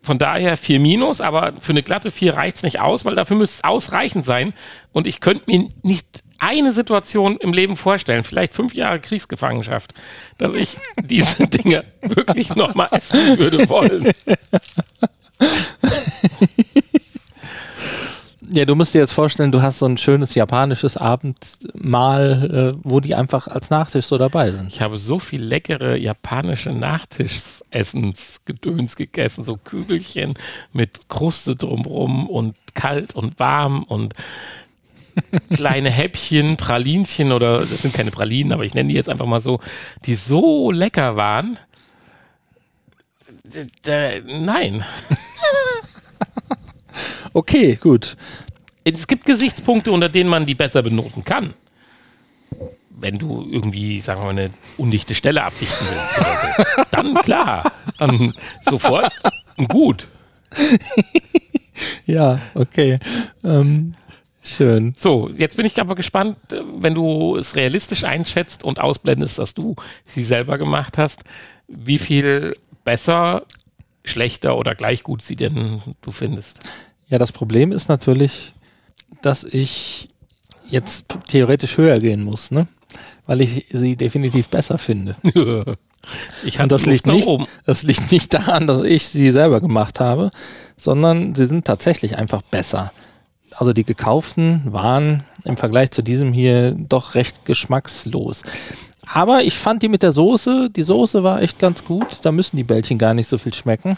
Von 0.02 0.18
daher 0.18 0.56
4 0.56 0.80
minus, 0.80 1.20
aber 1.20 1.54
für 1.58 1.72
eine 1.72 1.82
glatte 1.82 2.10
4 2.10 2.34
reicht 2.34 2.56
es 2.58 2.62
nicht 2.62 2.80
aus, 2.80 3.04
weil 3.04 3.14
dafür 3.14 3.36
müsste 3.36 3.58
es 3.58 3.64
ausreichend 3.64 4.24
sein. 4.24 4.54
Und 4.92 5.06
ich 5.06 5.20
könnte 5.20 5.44
mir 5.46 5.68
nicht 5.82 6.22
eine 6.38 6.72
Situation 6.72 7.36
im 7.38 7.52
Leben 7.52 7.76
vorstellen, 7.76 8.22
vielleicht 8.22 8.54
fünf 8.54 8.74
Jahre 8.74 9.00
Kriegsgefangenschaft, 9.00 9.94
dass 10.36 10.54
ich 10.54 10.76
diese 11.02 11.46
Dinge 11.48 11.84
wirklich 12.00 12.54
nochmal 12.54 12.88
essen 12.92 13.38
würde 13.38 13.68
wollen. 13.68 14.12
Ja, 18.52 18.64
du 18.64 18.74
musst 18.74 18.94
dir 18.94 19.00
jetzt 19.00 19.12
vorstellen, 19.12 19.52
du 19.52 19.60
hast 19.62 19.78
so 19.80 19.86
ein 19.86 19.98
schönes 19.98 20.34
japanisches 20.34 20.96
Abendmahl, 20.96 22.72
äh, 22.74 22.78
wo 22.82 23.00
die 23.00 23.14
einfach 23.14 23.46
als 23.48 23.68
Nachtisch 23.70 24.06
so 24.06 24.16
dabei 24.16 24.52
sind. 24.52 24.68
Ich 24.68 24.80
habe 24.80 24.96
so 24.96 25.18
viel 25.18 25.42
leckere 25.42 25.96
japanische 25.96 26.70
Nachtischessensgedöns 26.72 28.96
gegessen, 28.96 29.44
so 29.44 29.56
Kügelchen 29.56 30.34
mit 30.72 31.08
Kruste 31.08 31.56
drumrum 31.56 32.26
und 32.28 32.54
kalt 32.74 33.14
und 33.14 33.38
warm 33.38 33.82
und 33.82 34.14
kleine 35.54 35.90
Häppchen, 35.90 36.56
Pralinchen 36.56 37.32
oder 37.32 37.66
das 37.66 37.82
sind 37.82 37.92
keine 37.92 38.10
Pralinen, 38.12 38.52
aber 38.52 38.64
ich 38.64 38.72
nenne 38.74 38.88
die 38.88 38.94
jetzt 38.94 39.08
einfach 39.10 39.26
mal 39.26 39.40
so, 39.42 39.60
die 40.06 40.14
so 40.14 40.70
lecker 40.70 41.16
waren. 41.16 41.58
D- 43.44 43.66
d- 43.84 44.22
Nein. 44.26 44.84
Okay, 47.32 47.76
gut. 47.76 48.16
Es 48.84 49.06
gibt 49.06 49.26
Gesichtspunkte, 49.26 49.92
unter 49.92 50.08
denen 50.08 50.30
man 50.30 50.46
die 50.46 50.54
besser 50.54 50.82
benoten 50.82 51.24
kann. 51.24 51.54
Wenn 52.90 53.18
du 53.18 53.46
irgendwie, 53.50 54.00
sagen 54.00 54.20
wir 54.20 54.24
mal, 54.24 54.30
eine 54.30 54.50
undichte 54.76 55.14
Stelle 55.14 55.44
abdichten 55.44 55.86
willst 55.90 56.18
oder 56.18 56.38
so. 56.40 56.82
Dann 56.90 57.14
klar. 57.16 57.72
Dann 57.98 58.34
sofort 58.68 59.12
gut. 59.68 60.08
Ja, 62.06 62.40
okay. 62.54 62.98
Ähm, 63.44 63.94
schön. 64.42 64.94
So, 64.96 65.28
jetzt 65.30 65.56
bin 65.56 65.66
ich 65.66 65.80
aber 65.80 65.94
gespannt, 65.94 66.36
wenn 66.50 66.94
du 66.94 67.36
es 67.36 67.54
realistisch 67.56 68.04
einschätzt 68.04 68.64
und 68.64 68.80
ausblendest, 68.80 69.38
dass 69.38 69.54
du 69.54 69.76
sie 70.06 70.24
selber 70.24 70.58
gemacht 70.58 70.98
hast, 70.98 71.22
wie 71.68 71.98
viel 71.98 72.56
besser, 72.84 73.44
schlechter 74.04 74.56
oder 74.56 74.74
gleich 74.74 75.02
gut 75.02 75.22
sie 75.22 75.36
denn 75.36 75.82
du 76.00 76.10
findest. 76.10 76.60
Ja, 77.08 77.18
das 77.18 77.32
Problem 77.32 77.72
ist 77.72 77.88
natürlich, 77.88 78.54
dass 79.22 79.44
ich 79.44 80.08
jetzt 80.68 81.06
theoretisch 81.28 81.76
höher 81.78 82.00
gehen 82.00 82.22
muss, 82.22 82.50
ne? 82.50 82.68
Weil 83.26 83.40
ich 83.40 83.66
sie 83.70 83.96
definitiv 83.96 84.48
besser 84.48 84.78
finde. 84.78 85.16
Ich 86.44 86.58
hatte 86.58 86.68
das 86.68 86.86
liegt, 86.86 87.06
nicht, 87.06 87.26
oben. 87.26 87.46
das 87.66 87.82
liegt 87.82 88.12
nicht 88.12 88.32
daran, 88.32 88.66
dass 88.66 88.82
ich 88.82 89.08
sie 89.08 89.30
selber 89.32 89.60
gemacht 89.60 90.00
habe, 90.00 90.30
sondern 90.76 91.34
sie 91.34 91.44
sind 91.44 91.66
tatsächlich 91.66 92.16
einfach 92.16 92.40
besser. 92.40 92.92
Also 93.54 93.72
die 93.72 93.84
gekauften 93.84 94.62
waren 94.66 95.24
im 95.44 95.56
Vergleich 95.56 95.90
zu 95.90 96.02
diesem 96.02 96.32
hier 96.32 96.70
doch 96.72 97.14
recht 97.14 97.44
geschmackslos. 97.44 98.42
Aber 99.06 99.42
ich 99.42 99.58
fand 99.58 99.82
die 99.82 99.88
mit 99.88 100.02
der 100.02 100.12
Soße, 100.12 100.70
die 100.70 100.82
Soße 100.82 101.24
war 101.24 101.42
echt 101.42 101.58
ganz 101.58 101.84
gut. 101.84 102.18
Da 102.22 102.30
müssen 102.30 102.56
die 102.56 102.64
Bällchen 102.64 102.96
gar 102.96 103.12
nicht 103.12 103.28
so 103.28 103.36
viel 103.36 103.52
schmecken. 103.52 103.96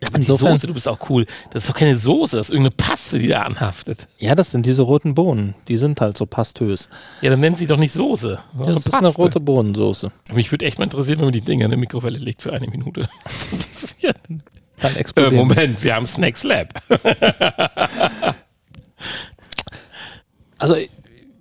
Ja, 0.00 0.08
aber 0.08 0.18
die 0.18 0.22
Insofern- 0.26 0.52
Soße, 0.52 0.66
du 0.68 0.74
bist 0.74 0.86
auch 0.88 1.10
cool. 1.10 1.26
Das 1.50 1.64
ist 1.64 1.70
doch 1.70 1.74
keine 1.74 1.98
Soße, 1.98 2.36
das 2.36 2.48
ist 2.48 2.52
irgendeine 2.54 2.76
Paste, 2.76 3.18
die 3.18 3.26
da 3.26 3.42
anhaftet. 3.42 4.06
Ja, 4.18 4.34
das 4.36 4.52
sind 4.52 4.64
diese 4.64 4.82
roten 4.82 5.14
Bohnen. 5.14 5.54
Die 5.66 5.76
sind 5.76 6.00
halt 6.00 6.16
so 6.16 6.24
pastös. 6.26 6.88
Ja, 7.20 7.30
dann 7.30 7.40
nennen 7.40 7.56
sie 7.56 7.66
doch 7.66 7.78
nicht 7.78 7.92
Soße. 7.92 8.38
Das 8.58 8.86
ist 8.86 8.94
eine 8.94 9.08
rote 9.08 9.40
Bohnensoße. 9.40 10.12
Mich 10.32 10.52
würde 10.52 10.66
echt 10.66 10.78
mal 10.78 10.84
interessieren, 10.84 11.18
wenn 11.18 11.26
man 11.26 11.32
die 11.32 11.40
Dinger 11.40 11.64
in 11.66 11.72
eine 11.72 11.80
Mikrowelle 11.80 12.18
legt 12.18 12.42
für 12.42 12.52
eine 12.52 12.68
Minute. 12.68 13.08
Was 13.24 13.50
dann 13.50 13.58
passiert? 13.58 14.16
Dann 14.80 14.94
Äh, 14.94 14.98
explodieren. 14.98 15.36
Moment, 15.48 15.82
wir 15.82 15.94
haben 15.96 16.06
Snacks 16.06 16.44
Lab. 16.44 16.74
Also 20.58 20.74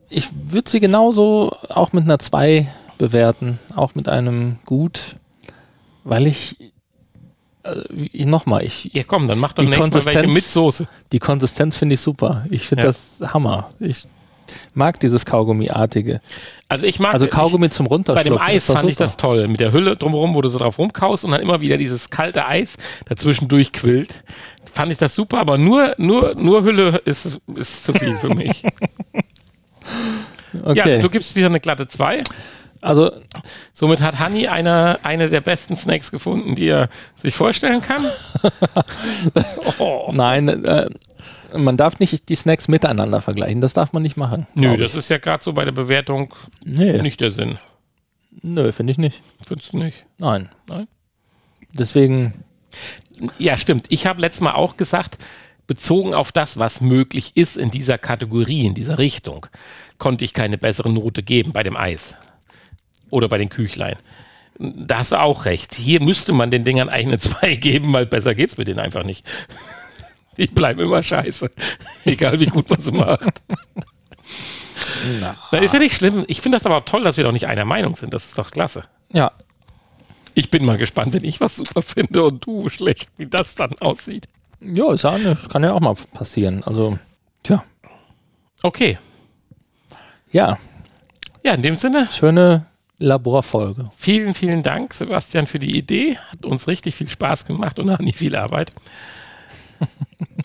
ich 0.09 0.29
würde 0.43 0.69
sie 0.69 0.79
genauso 0.79 1.51
auch 1.69 1.91
mit 1.91 2.03
einer 2.03 2.19
2 2.19 2.67
bewerten, 2.97 3.59
auch 3.75 3.95
mit 3.95 4.07
einem 4.07 4.59
Gut, 4.65 5.15
weil 6.03 6.27
ich, 6.27 6.55
also, 7.67 7.83
ich 7.91 8.25
nochmal, 8.25 8.63
ich, 8.63 8.89
Ja, 8.93 9.03
komm, 9.03 9.27
dann 9.27 9.39
mach 9.39 9.53
doch 9.53 9.63
Die 9.63 9.69
nächstes 9.69 10.05
Mal 10.05 10.05
welche 10.05 10.19
Konsistenz- 10.27 10.33
mit 10.33 10.43
Soße. 10.45 10.87
die 11.11 11.19
Konsistenz 11.19 11.77
finde 11.77 11.95
ich 11.95 12.01
super. 12.01 12.45
Ich 12.49 12.67
finde 12.67 12.83
Ja. 12.83 12.93
das 13.19 13.33
Hammer. 13.33 13.69
Ich 13.79 14.05
mag 14.73 14.99
dieses 15.01 15.25
Kaugummiartige. 15.25 16.21
Also 16.69 16.85
ich 16.85 16.99
mag 16.99 17.13
Also 17.13 17.27
Kaugummi 17.27 17.69
zum 17.69 17.85
Bei 17.87 17.95
Runterschlucken. 17.95 18.31
dem 18.33 18.41
Eis 18.41 18.65
fand 18.67 18.87
ich 18.89 18.95
super. 18.95 19.03
das 19.03 19.17
toll. 19.17 19.47
Mit 19.49 19.59
der 19.59 19.73
Hülle 19.73 19.97
drumherum, 19.97 20.35
wo 20.35 20.41
du 20.41 20.47
so 20.49 20.57
drauf 20.59 20.77
rumkaust 20.79 21.25
und 21.25 21.31
dann 21.31 21.41
immer 21.41 21.59
wieder 21.59 21.75
dieses 21.77 22.09
kalte 22.09 22.45
Eis 22.45 22.77
dazwischen 23.05 23.47
durchquillt. 23.49 24.23
Fand 24.73 24.91
ich 24.91 24.97
das 24.97 25.15
super, 25.15 25.39
aber 25.39 25.57
nur, 25.57 25.95
nur, 25.97 26.35
nur 26.35 26.63
Hülle 26.63 27.01
ist, 27.05 27.41
ist 27.55 27.83
zu 27.83 27.93
viel 27.93 28.15
für 28.17 28.29
mich. 28.33 28.63
Okay. 30.63 30.93
Ja, 30.95 30.97
du 30.99 31.09
gibst 31.09 31.35
wieder 31.35 31.47
eine 31.47 31.59
glatte 31.59 31.87
2. 31.87 32.17
also 32.81 33.11
Somit 33.73 34.01
hat 34.01 34.19
Hanni 34.19 34.47
eine, 34.47 34.99
eine 35.03 35.29
der 35.29 35.41
besten 35.41 35.75
Snacks 35.75 36.11
gefunden, 36.11 36.55
die 36.55 36.67
er 36.67 36.89
sich 37.15 37.35
vorstellen 37.35 37.81
kann. 37.81 38.03
oh. 39.79 40.11
nein, 40.13 40.65
äh, 40.65 40.89
man 41.55 41.77
darf 41.77 41.99
nicht 41.99 42.29
die 42.29 42.35
Snacks 42.35 42.67
miteinander 42.67 43.21
vergleichen. 43.21 43.61
Das 43.61 43.73
darf 43.73 43.93
man 43.93 44.03
nicht 44.03 44.17
machen. 44.17 44.47
Nö, 44.55 44.77
das 44.77 44.95
ist 44.95 45.09
ja 45.09 45.17
gerade 45.17 45.43
so 45.43 45.53
bei 45.53 45.63
der 45.63 45.71
Bewertung 45.71 46.33
nee, 46.65 47.01
nicht 47.01 47.21
der 47.21 47.31
Sinn. 47.31 47.59
nö, 48.41 48.71
finde 48.71 48.91
ich 48.91 48.97
nicht. 48.97 49.21
Findest 49.45 49.73
du 49.73 49.77
nicht? 49.77 50.05
Nein. 50.17 50.49
Nein? 50.67 50.87
Deswegen, 51.73 52.33
Ja, 53.37 53.57
stimmt. 53.57 53.85
Ich 53.89 54.05
habe 54.05 54.21
letztes 54.21 54.41
Mal 54.41 54.53
auch 54.53 54.77
gesagt, 54.77 55.17
bezogen 55.67 56.13
auf 56.13 56.31
das, 56.31 56.57
was 56.57 56.81
möglich 56.81 57.33
ist 57.35 57.57
in 57.57 57.71
dieser 57.71 57.97
Kategorie, 57.97 58.65
in 58.65 58.73
dieser 58.73 58.97
Richtung, 58.97 59.45
konnte 59.97 60.25
ich 60.25 60.33
keine 60.33 60.57
bessere 60.57 60.91
Note 60.91 61.23
geben 61.23 61.51
bei 61.51 61.63
dem 61.63 61.75
Eis. 61.75 62.15
Oder 63.09 63.27
bei 63.29 63.37
den 63.37 63.49
Küchlein. 63.49 63.95
Da 64.59 64.99
hast 64.99 65.11
du 65.11 65.19
auch 65.19 65.45
recht. 65.45 65.75
Hier 65.75 66.01
müsste 66.01 66.33
man 66.33 66.49
den 66.49 66.63
Dingern 66.63 66.89
eigentlich 66.89 67.07
eine 67.07 67.19
2 67.41 67.55
geben, 67.55 67.93
weil 67.93 68.05
besser 68.05 68.33
geht's 68.35 68.57
mit 68.57 68.67
denen 68.67 68.79
einfach 68.79 69.03
nicht. 69.03 69.25
Die 70.37 70.47
bleiben 70.47 70.79
immer 70.81 71.01
scheiße. 71.01 71.49
Egal 72.05 72.39
wie 72.39 72.45
gut 72.47 72.69
man 72.69 72.79
sie 72.81 72.91
macht. 72.91 73.41
na, 75.19 75.35
Na, 75.51 75.57
ist 75.59 75.73
ja 75.73 75.79
nicht 75.79 75.95
schlimm. 75.95 76.25
Ich 76.27 76.41
finde 76.41 76.57
das 76.57 76.65
aber 76.65 76.85
toll, 76.85 77.03
dass 77.03 77.17
wir 77.17 77.23
doch 77.23 77.31
nicht 77.31 77.47
einer 77.47 77.65
Meinung 77.65 77.95
sind. 77.95 78.13
Das 78.13 78.25
ist 78.25 78.37
doch 78.37 78.51
klasse. 78.51 78.83
ja, 79.11 79.31
Ich 80.35 80.51
bin 80.51 80.65
mal 80.65 80.77
gespannt, 80.77 81.13
wenn 81.13 81.23
ich 81.23 81.41
was 81.41 81.55
super 81.55 81.81
finde 81.81 82.23
und 82.23 82.45
du 82.45 82.69
schlecht, 82.69 83.09
wie 83.17 83.25
das 83.25 83.55
dann 83.55 83.73
aussieht. 83.79 84.27
ja, 84.59 84.91
ist 84.93 85.03
ja, 85.03 85.17
das 85.17 85.49
kann 85.49 85.63
ja 85.63 85.73
auch 85.73 85.79
mal 85.79 85.95
passieren. 86.13 86.63
Also, 86.63 86.99
tja, 87.43 87.63
Okay. 88.63 88.97
ja, 90.31 90.57
Ja, 91.43 91.53
in 91.53 91.61
dem 91.63 91.75
Sinne, 91.75 92.07
schöne 92.11 92.65
Laborfolge. 92.99 93.89
vielen, 93.97 94.33
vielen 94.33 94.63
Dank, 94.63 94.93
Sebastian, 94.93 95.45
für 95.47 95.59
die 95.59 95.77
Idee. 95.77 96.17
Hat 96.17 96.45
uns 96.45 96.67
richtig 96.67 96.95
viel 96.95 97.07
Spaß 97.07 97.45
gemacht 97.45 97.79
und 97.79 97.89
Hani 97.91 98.11
viel 98.13 98.35
Arbeit. 98.35 98.71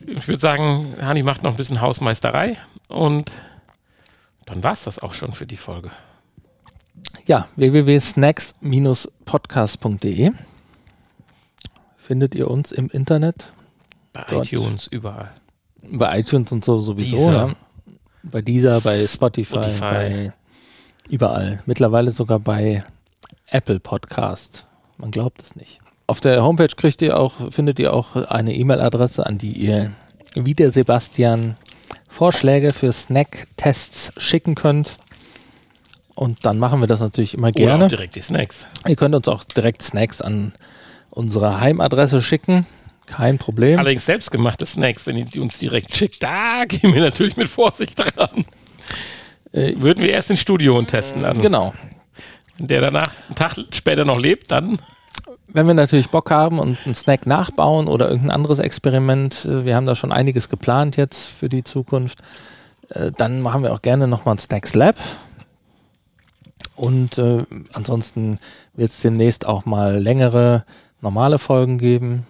ich 0.06 0.28
würde 0.28 0.38
sagen, 0.40 0.94
Hani 1.00 1.22
macht 1.22 1.42
noch 1.42 1.52
ein 1.52 1.56
bisschen 1.56 1.80
Hausmeisterei 1.80 2.58
und 2.88 3.32
dann 4.44 4.62
war 4.62 4.74
es 4.74 4.84
das 4.84 4.98
auch 4.98 5.14
schon 5.14 5.32
für 5.32 5.46
die 5.46 5.56
Folge. 5.56 5.90
Ja, 7.26 7.48
www.snacks-podcast.de 7.56 10.30
findet 11.96 12.34
ihr 12.34 12.50
uns 12.50 12.70
im 12.72 12.90
Internet, 12.90 13.50
Bei 14.12 14.24
Dort. 14.28 14.52
iTunes, 14.52 14.86
überall. 14.88 15.30
bei 15.82 16.18
iTunes 16.20 16.52
und 16.52 16.62
so 16.64 16.78
sowieso, 16.80 17.16
Deezer. 17.16 17.46
ja. 17.48 17.54
bei 18.24 18.42
dieser, 18.42 18.80
bei 18.82 19.06
Spotify, 19.06 19.54
Spotify. 19.54 19.80
bei 19.80 20.32
überall. 21.08 21.62
Mittlerweile 21.66 22.10
sogar 22.10 22.38
bei 22.38 22.84
Apple 23.48 23.80
Podcast. 23.80 24.66
Man 24.98 25.10
glaubt 25.10 25.42
es 25.42 25.56
nicht. 25.56 25.80
Auf 26.06 26.20
der 26.20 26.42
Homepage 26.42 26.74
kriegt 26.76 27.02
ihr 27.02 27.18
auch, 27.18 27.52
findet 27.52 27.78
ihr 27.78 27.92
auch 27.92 28.16
eine 28.16 28.54
E-Mail-Adresse, 28.54 29.24
an 29.24 29.38
die 29.38 29.52
ihr 29.52 29.92
wie 30.34 30.54
der 30.54 30.70
Sebastian 30.70 31.56
Vorschläge 32.08 32.72
für 32.72 32.92
Snack-Tests 32.92 34.12
schicken 34.16 34.54
könnt. 34.54 34.98
Und 36.14 36.44
dann 36.44 36.58
machen 36.58 36.80
wir 36.80 36.86
das 36.86 37.00
natürlich 37.00 37.34
immer 37.34 37.48
Oder 37.48 37.52
gerne. 37.56 37.84
auch 37.86 37.88
direkt 37.88 38.16
die 38.16 38.20
Snacks. 38.20 38.66
Ihr 38.86 38.96
könnt 38.96 39.14
uns 39.14 39.28
auch 39.28 39.44
direkt 39.44 39.82
Snacks 39.82 40.20
an 40.20 40.52
unsere 41.10 41.60
Heimadresse 41.60 42.22
schicken. 42.22 42.66
Kein 43.06 43.38
Problem. 43.38 43.78
Allerdings 43.78 44.06
selbstgemachte 44.06 44.66
Snacks, 44.66 45.06
wenn 45.06 45.16
ihr 45.16 45.24
die 45.24 45.40
uns 45.40 45.58
direkt 45.58 45.96
schickt, 45.96 46.22
da 46.22 46.64
gehen 46.66 46.94
wir 46.94 47.00
natürlich 47.00 47.36
mit 47.36 47.48
Vorsicht 47.48 47.98
dran. 47.98 48.44
Äh, 49.52 49.74
Würden 49.76 50.02
wir 50.04 50.10
erst 50.10 50.30
den 50.30 50.36
Studio 50.36 50.78
und 50.78 50.88
testen 50.88 51.22
lassen. 51.22 51.42
genau. 51.42 51.72
Wenn 52.58 52.66
der 52.68 52.80
danach 52.80 53.12
einen 53.28 53.34
Tag 53.34 53.56
später 53.72 54.04
noch 54.04 54.18
lebt, 54.18 54.50
dann 54.50 54.78
Wenn 55.48 55.66
wir 55.66 55.74
natürlich 55.74 56.10
Bock 56.10 56.30
haben 56.30 56.58
und 56.58 56.78
einen 56.84 56.94
Snack 56.94 57.26
nachbauen 57.26 57.88
oder 57.88 58.08
irgendein 58.08 58.30
anderes 58.30 58.58
Experiment, 58.58 59.44
äh, 59.44 59.64
wir 59.64 59.76
haben 59.76 59.86
da 59.86 59.94
schon 59.94 60.12
einiges 60.12 60.48
geplant 60.48 60.96
jetzt 60.96 61.30
für 61.30 61.48
die 61.48 61.64
Zukunft, 61.64 62.20
äh, 62.90 63.10
dann 63.16 63.40
machen 63.40 63.62
wir 63.62 63.72
auch 63.72 63.82
gerne 63.82 64.06
nochmal 64.06 64.34
ein 64.36 64.38
Snacks 64.38 64.74
Lab. 64.74 64.96
Und 66.74 67.18
äh, 67.18 67.44
ansonsten 67.72 68.38
wird 68.74 68.92
es 68.92 69.00
demnächst 69.00 69.46
auch 69.46 69.64
mal 69.66 69.98
längere 69.98 70.64
normale 71.00 71.38
Folgen 71.38 71.78
geben. 71.78 72.26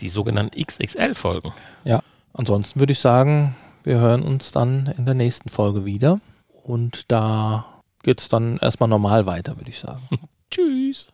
die 0.00 0.08
sogenannten 0.08 0.58
XXL-Folgen. 0.62 1.52
Ja, 1.84 2.02
ansonsten 2.32 2.78
würde 2.80 2.92
ich 2.92 3.00
sagen, 3.00 3.56
wir 3.88 4.00
hören 4.00 4.22
uns 4.22 4.52
dann 4.52 4.94
in 4.98 5.06
der 5.06 5.14
nächsten 5.14 5.48
Folge 5.48 5.86
wieder. 5.86 6.20
Und 6.62 7.10
da 7.10 7.64
geht 8.02 8.20
es 8.20 8.28
dann 8.28 8.58
erstmal 8.58 8.90
normal 8.90 9.24
weiter, 9.24 9.56
würde 9.56 9.70
ich 9.70 9.78
sagen. 9.78 10.06
Tschüss. 10.50 11.10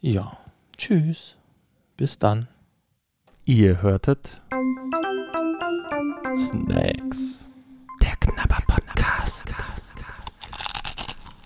Ja, 0.00 0.38
tschüss. 0.76 1.36
Bis 1.96 2.18
dann. 2.20 2.46
Ihr 3.44 3.82
hörtet 3.82 4.40
Snacks. 6.38 7.48
Der 8.00 8.16
Knabber 8.20 8.62
Podcast. 8.68 9.48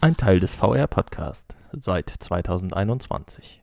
Ein 0.02 0.16
Teil 0.16 0.40
des 0.40 0.56
VR 0.56 0.88
Podcast 0.88 1.54
seit 1.72 2.10
2021. 2.10 3.62